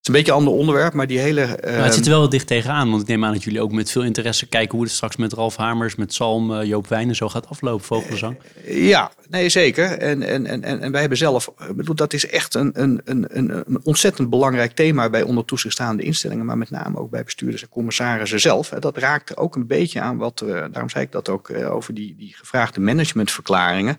[0.00, 1.60] is een beetje een ander onderwerp, maar die hele...
[1.64, 3.90] Uh, het zit er wel dicht tegenaan, want ik neem aan dat jullie ook met
[3.90, 7.28] veel interesse kijken hoe het straks met Ralf Hamers, met Salm, uh, Joop Wijnen zo
[7.28, 8.36] gaat aflopen, Vogelzang.
[8.66, 9.84] Uh, ja, nee zeker.
[9.84, 13.80] En, en, en, en wij hebben zelf, bedoel, dat is echt een, een, een, een
[13.82, 17.68] ontzettend belangrijk thema bij onder toezicht staande instellingen, maar met name ook bij bestuurders en
[17.68, 18.68] commissarissen zelf.
[18.68, 22.14] Dat raakt er ook een beetje aan wat, daarom zei ik dat ook over die,
[22.16, 23.98] die gevraagde managementverklaringen.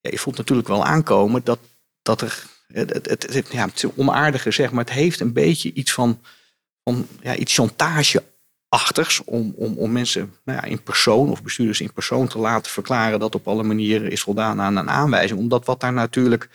[0.00, 1.58] Ja, je voelt natuurlijk wel aankomen dat,
[2.02, 2.42] dat er
[2.72, 6.20] het, het, is onaardige zeg, maar het heeft een beetje iets van,
[6.84, 11.92] van ja, iets chantageachtigs om, om, om mensen nou ja, in persoon of bestuurders in
[11.92, 15.38] persoon te laten verklaren dat op alle manieren is voldaan aan een aanwijzing.
[15.38, 16.48] Omdat wat daar natuurlijk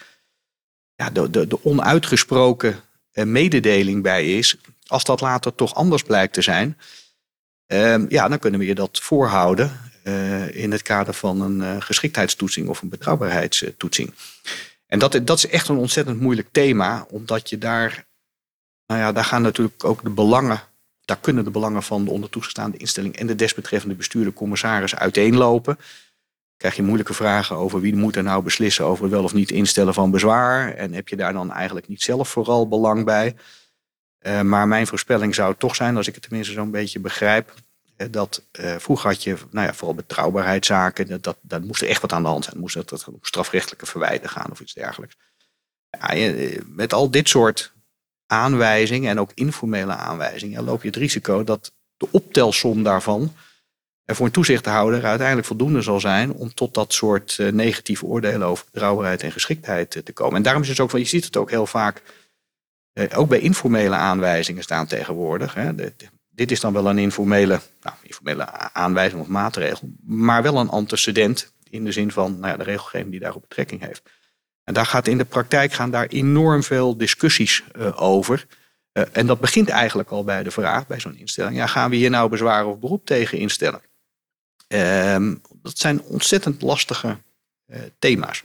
[0.96, 2.80] ja, de, de, de onuitgesproken
[3.12, 4.58] eh, mededeling bij is,
[4.88, 6.78] als dat later toch anders blijkt te zijn,
[7.68, 11.82] uh, ja, dan kunnen we je dat voorhouden uh, in het kader van een uh,
[11.82, 14.14] geschiktheidstoetsing of een betrouwbaarheidstoetsing.
[14.88, 18.08] En dat, dat is echt een ontzettend moeilijk thema, omdat je daar,
[18.86, 20.62] nou ja, daar gaan natuurlijk ook de belangen,
[21.06, 25.78] daar kunnen de belangen van de onder toegestaande instelling en de desbetreffende bestuurder, commissaris uiteenlopen.
[26.58, 29.94] Krijg je moeilijke vragen over wie moet er nou beslissen over wel of niet instellen
[29.94, 30.74] van bezwaar.
[30.74, 33.36] En heb je daar dan eigenlijk niet zelf vooral belang bij.
[34.22, 37.54] Uh, maar mijn voorspelling zou toch zijn, als ik het tenminste zo'n beetje begrijp,
[38.12, 42.12] dat uh, vroeger had je, nou ja, vooral betrouwbaarheidszaken, dat, dat, moest er echt wat
[42.12, 42.60] aan de hand zijn.
[42.60, 45.16] Moest dat, strafrechtelijke verwijden gaan of iets dergelijks.
[45.90, 47.74] Ja, je, met al dit soort
[48.26, 53.34] aanwijzingen en ook informele aanwijzingen loop je het risico dat de optelsom daarvan
[54.06, 58.66] voor een toezichthouder uiteindelijk voldoende zal zijn om tot dat soort uh, negatieve oordelen over
[58.72, 60.36] betrouwbaarheid en geschiktheid te komen.
[60.36, 62.02] En daarom is het ook van, je ziet het ook heel vaak,
[63.16, 65.54] ook bij informele aanwijzingen staan tegenwoordig.
[65.54, 65.74] Hè,
[66.38, 71.54] dit is dan wel een informele, nou, informele aanwijzing of maatregel, maar wel een antecedent
[71.70, 74.02] in de zin van nou ja, de regelgeving die daarop betrekking heeft.
[74.64, 78.46] En daar gaat in de praktijk gaan daar enorm veel discussies uh, over.
[78.94, 81.96] Uh, en dat begint eigenlijk al bij de vraag bij zo'n instelling: ja, gaan we
[81.96, 83.82] hier nou bezwaar of beroep tegen instellen?
[84.68, 85.32] Uh,
[85.62, 87.18] dat zijn ontzettend lastige
[87.68, 88.44] uh, thema's.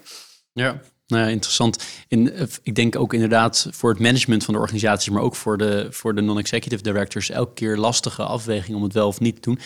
[0.53, 0.81] Ja.
[1.13, 1.85] Nou ja, interessant.
[2.09, 5.59] In, eh, ik denk ook inderdaad voor het management van de organisaties, maar ook voor
[5.59, 9.41] de, voor de non-executive directors, elke keer lastige afweging om het wel of niet te
[9.41, 9.59] doen.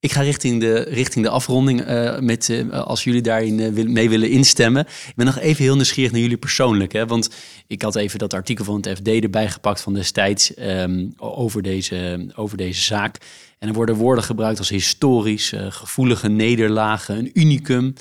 [0.00, 4.30] Ik ga richting de, richting de afronding uh, met, uh, als jullie daarin mee willen
[4.30, 4.86] instemmen.
[4.86, 6.92] Ik ben nog even heel nieuwsgierig naar jullie persoonlijk.
[6.92, 7.06] Hè?
[7.06, 7.30] Want
[7.66, 12.28] ik had even dat artikel van het FD erbij gepakt van destijds um, over, deze,
[12.34, 13.18] over deze zaak.
[13.58, 17.94] En er worden woorden gebruikt als historisch, gevoelige nederlagen, een unicum.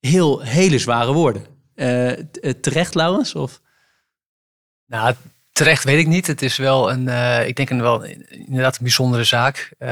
[0.00, 1.59] Heel, hele zware woorden.
[1.80, 2.12] Uh,
[2.60, 3.34] terecht, Laurens?
[3.34, 3.60] Of?
[4.86, 5.14] Nou,
[5.52, 6.26] terecht weet ik niet.
[6.26, 9.72] Het is wel een, uh, ik denk een wel inderdaad een bijzondere zaak.
[9.78, 9.88] Uh,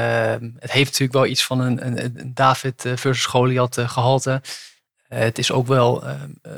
[0.59, 4.43] het heeft natuurlijk wel iets van een, een, David versus Goliath gehalte.
[5.09, 6.05] het is ook wel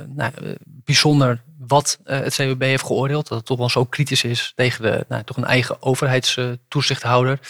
[0.07, 0.33] nou,
[0.65, 3.29] bijzonder wat het CWB heeft geoordeeld.
[3.29, 7.41] Dat het toch wel zo kritisch is tegen de, nou, toch een eigen overheidstoezichthouder.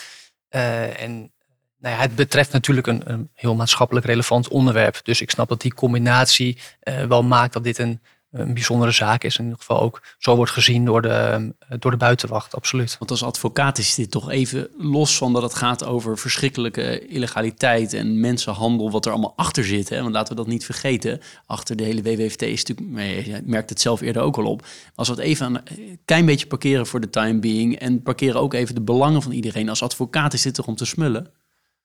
[0.49, 1.33] en
[1.81, 5.01] nou ja, het betreft natuurlijk een, een, heel maatschappelijk relevant onderwerp.
[5.03, 8.01] Dus ik snap dat die combinatie uh, wel maakt dat dit een,
[8.31, 9.39] een bijzondere zaak is.
[9.39, 12.97] In ieder geval ook zo wordt gezien door de, door de buitenwacht, absoluut.
[12.99, 17.93] Want als advocaat is dit toch even los van dat het gaat over verschrikkelijke illegaliteit
[17.93, 19.89] en mensenhandel, wat er allemaal achter zit.
[19.89, 20.03] Hè?
[20.03, 21.20] Want laten we dat niet vergeten.
[21.47, 24.66] Achter de hele WWFT is natuurlijk, je merkt het zelf eerder ook al op.
[24.95, 28.55] Als we het even een klein beetje parkeren voor de time being en parkeren ook
[28.55, 29.68] even de belangen van iedereen.
[29.68, 31.31] Als advocaat is dit toch om te smullen?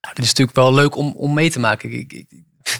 [0.05, 1.91] Nou, dit is natuurlijk wel leuk om, om mee te maken.
[1.91, 2.25] Ik, ik,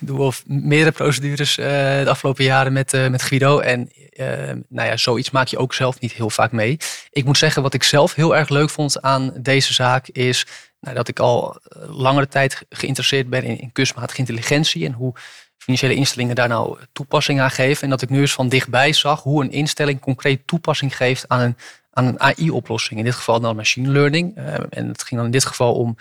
[0.02, 3.60] doe wel meerdere procedures uh, de afgelopen jaren met, uh, met Guido.
[3.60, 4.28] En uh,
[4.70, 6.78] nou ja, zoiets maak je ook zelf niet heel vaak mee.
[7.10, 10.46] Ik moet zeggen, wat ik zelf heel erg leuk vond aan deze zaak is
[10.80, 15.14] nou, dat ik al langere tijd geïnteresseerd ben in, in kunstmatige intelligentie en hoe
[15.58, 17.84] financiële instellingen daar nou toepassing aan geven.
[17.84, 21.40] En dat ik nu eens van dichtbij zag hoe een instelling concreet toepassing geeft aan
[21.40, 21.56] een,
[21.92, 23.00] aan een AI-oplossing.
[23.00, 24.36] In dit geval dan machine learning.
[24.70, 25.98] en het ging dan in dit geval om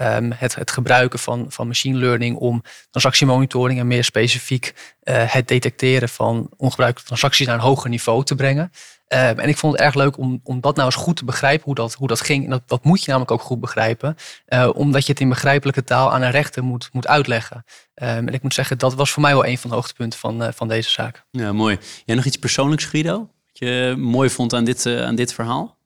[0.00, 5.48] um, het, het gebruiken van, van machine learning om transactiemonitoring en meer specifiek uh, het
[5.48, 8.70] detecteren van ongebruikte transacties naar een hoger niveau te brengen.
[9.08, 11.64] Um, en ik vond het erg leuk om, om dat nou eens goed te begrijpen,
[11.64, 12.44] hoe dat, hoe dat ging.
[12.44, 14.16] En dat, dat moet je namelijk ook goed begrijpen,
[14.48, 17.64] uh, omdat je het in begrijpelijke taal aan een rechter moet, moet uitleggen.
[17.94, 20.42] Um, en ik moet zeggen, dat was voor mij wel een van de hoogtepunten van,
[20.42, 21.24] uh, van deze zaak.
[21.30, 21.78] Ja, mooi.
[22.04, 23.18] Jij nog iets persoonlijks, Guido?
[23.18, 25.77] Wat je mooi vond aan dit, aan dit verhaal?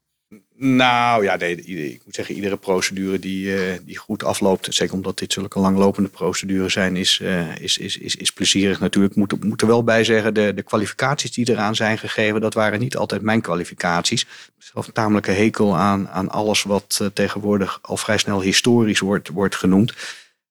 [0.65, 1.57] Nou ja, nee,
[1.93, 6.09] ik moet zeggen, iedere procedure die, uh, die goed afloopt, zeker omdat dit zulke langlopende
[6.09, 9.17] procedures zijn, is, uh, is, is, is, plezierig natuurlijk.
[9.17, 12.81] Ik moet, er wel bij zeggen, de, de kwalificaties die eraan zijn gegeven, dat waren
[12.81, 14.27] niet altijd mijn kwalificaties.
[14.59, 19.29] Zelf een tamelijke hekel aan, aan alles wat uh, tegenwoordig al vrij snel historisch wordt,
[19.29, 19.93] wordt genoemd.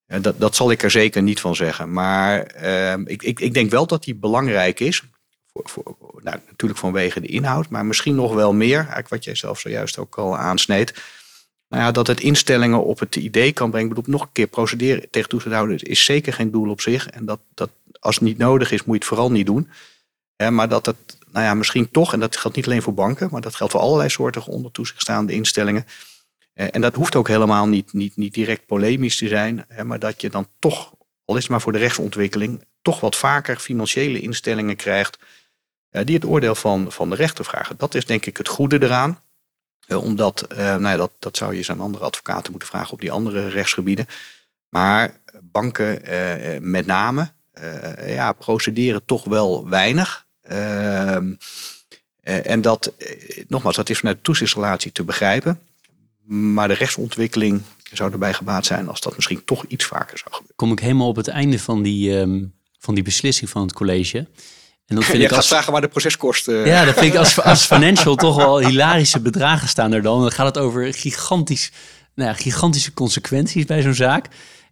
[0.05, 1.91] dat, dat zal ik er zeker niet van zeggen.
[1.91, 5.03] Maar ehm, ik, ik, ik denk wel dat die belangrijk is.
[5.53, 9.35] Voor, voor, nou, natuurlijk vanwege de inhoud, maar misschien nog wel meer, eigenlijk wat jij
[9.35, 10.93] zelf zojuist ook al aansneed.
[11.67, 13.89] Nou ja, dat het instellingen op het idee kan brengen.
[13.89, 17.07] Ik bedoel, nog een keer procederen tegen toezichthouders is zeker geen doel op zich.
[17.07, 19.69] En dat, dat als het niet nodig is, moet je het vooral niet doen.
[20.49, 23.41] maar dat het, nou ja, misschien toch, en dat geldt niet alleen voor banken, maar
[23.41, 25.85] dat geldt voor allerlei soorten onder toezicht staande instellingen.
[26.53, 30.29] en dat hoeft ook helemaal niet, niet, niet direct polemisch te zijn, maar dat je
[30.29, 30.93] dan toch,
[31.25, 35.25] al is het maar voor de rechtsontwikkeling, toch wat vaker financiële instellingen krijgt eh,
[35.91, 37.77] die het oordeel van, van de rechter vragen.
[37.77, 39.21] Dat is denk ik het goede eraan.
[39.87, 42.93] Uh, omdat, uh, nou ja, dat, dat zou je eens aan andere advocaten moeten vragen
[42.93, 44.07] op die andere rechtsgebieden.
[44.69, 46.01] Maar banken
[46.71, 47.31] met name
[48.05, 50.25] ja, procederen toch wel weinig.
[50.41, 51.33] Ehm,
[52.21, 52.93] en dat,
[53.47, 55.59] nogmaals, dat is vanuit de toezichtsrelatie te begrijpen.
[56.25, 57.61] Maar de rechtsontwikkeling
[57.91, 60.55] zou erbij gebaat zijn als dat misschien toch iets vaker zou gebeuren.
[60.55, 64.27] Kom ik helemaal op het einde van die, um, van die beslissing van het college.
[64.91, 66.65] En dat vind Je ik gaat als, vragen waar de proceskosten...
[66.65, 70.21] Ja, dat vind ik als, als financial toch wel hilarische bedragen staan er dan.
[70.21, 71.71] Dan gaat het over gigantisch,
[72.15, 74.25] nou ja, gigantische consequenties bij zo'n zaak.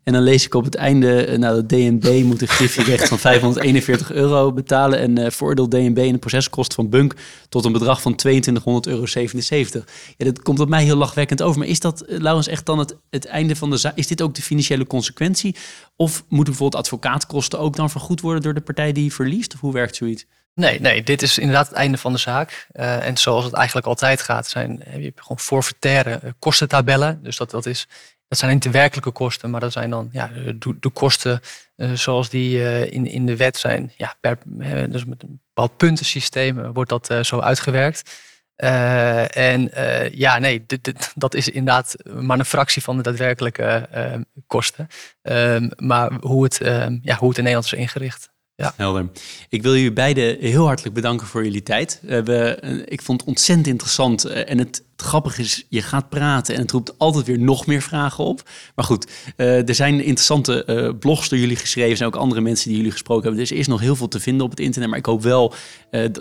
[0.03, 3.19] En dan lees ik op het einde, uh, nou, de DNB moet een griffierecht van
[3.19, 4.99] 541 euro betalen.
[4.99, 7.13] En uh, veroordeelt DNB in een proceskost van Bunk
[7.49, 9.87] tot een bedrag van 2200 euro 77.
[10.17, 11.59] Ja, dat komt op mij heel lachwekkend over.
[11.59, 12.79] Maar is dat, uh, Laurens, echt dan
[13.09, 13.95] het, einde van de zaak?
[13.95, 15.55] Is dit ook de financiële consequentie?
[15.95, 19.53] Of moeten bijvoorbeeld advocaatkosten ook dan vergoed worden door de partij die verliest?
[19.53, 20.25] Of hoe werkt zoiets?
[20.53, 22.67] Nee, nee, dit is inderdaad het einde van de zaak.
[22.71, 27.19] En zoals het eigenlijk altijd gaat, zijn, heb je gewoon forfaitaire kostentabellen.
[27.23, 27.87] Dus dat, dat is
[28.29, 31.41] dat zijn niet de werkelijke kosten, maar dat zijn dan ja, de, de kosten
[31.75, 33.91] uh, zoals die uh, in, in de wet zijn.
[33.97, 34.37] Ja, per,
[34.91, 38.27] dus met een bepaald puntensysteem wordt dat zo uitgewerkt.
[38.55, 39.71] en
[40.11, 43.87] ja, nee, dit, dat is inderdaad maar een fractie van de daadwerkelijke
[44.47, 44.87] kosten.
[45.21, 48.29] Ehm, maar hoe het, ehm, ja, hoe het in Nederland is ingericht.
[48.59, 48.73] Ja.
[48.75, 49.09] Helder.
[49.49, 51.99] Ik wil jullie beiden heel hartelijk bedanken voor jullie tijd.
[52.01, 54.25] We eh, ik vond het ontzettend interessant.
[54.25, 57.81] Eh, en het, grappige is, je gaat praten en het roept altijd weer nog meer
[57.81, 58.49] vragen op.
[58.75, 59.07] Maar goed,
[59.37, 61.91] uh, er zijn interessante blogs door jullie geschreven.
[61.91, 63.41] Er zijn ook andere mensen die jullie gesproken hebben.
[63.41, 64.89] Dus er is nog heel veel te vinden op het internet.
[64.89, 65.53] Maar ik hoop wel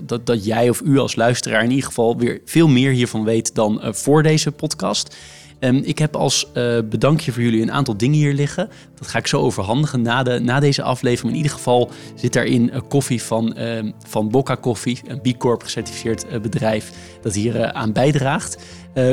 [0.02, 3.54] dat, dat jij of u als luisteraar in ieder geval weer veel meer hiervan weet
[3.54, 5.16] dan voor deze podcast.
[5.60, 8.68] Um, ik heb als uh, bedankje voor jullie een aantal dingen hier liggen.
[8.98, 11.30] Dat ga ik zo overhandigen na, de, na deze aflevering.
[11.32, 15.62] In ieder geval zit daarin een koffie van, uh, van Bocca Koffie, een B Corp
[15.62, 16.92] gecertificeerd uh, bedrijf
[17.22, 18.58] dat hier uh, aan bijdraagt.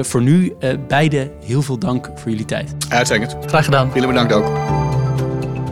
[0.02, 0.54] voor nu
[0.88, 2.76] beide heel veel dank voor jullie tijd.
[2.89, 3.36] Uitstekend.
[3.46, 3.91] Graag gedaan.
[3.93, 4.46] Jullie bedankt ook.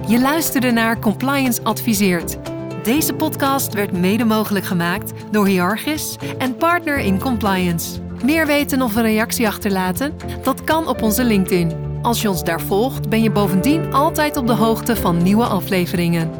[0.07, 2.37] Je luisterde naar Compliance Adviseert.
[2.83, 8.01] Deze podcast werd mede mogelijk gemaakt door Hiargis en Partner in Compliance.
[8.23, 10.13] Meer weten of een reactie achterlaten?
[10.43, 11.71] Dat kan op onze LinkedIn.
[12.01, 16.31] Als je ons daar volgt, ben je bovendien altijd op de hoogte van nieuwe afleveringen.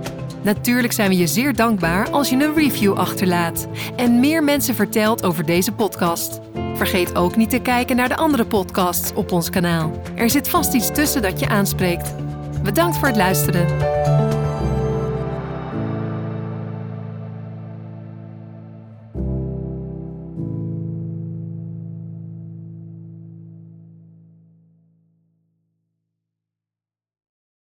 [0.41, 5.23] Natuurlijk zijn we je zeer dankbaar als je een review achterlaat en meer mensen vertelt
[5.23, 6.39] over deze podcast.
[6.75, 9.91] Vergeet ook niet te kijken naar de andere podcasts op ons kanaal.
[10.15, 12.13] Er zit vast iets tussen dat je aanspreekt.
[12.63, 14.32] Bedankt voor het luisteren.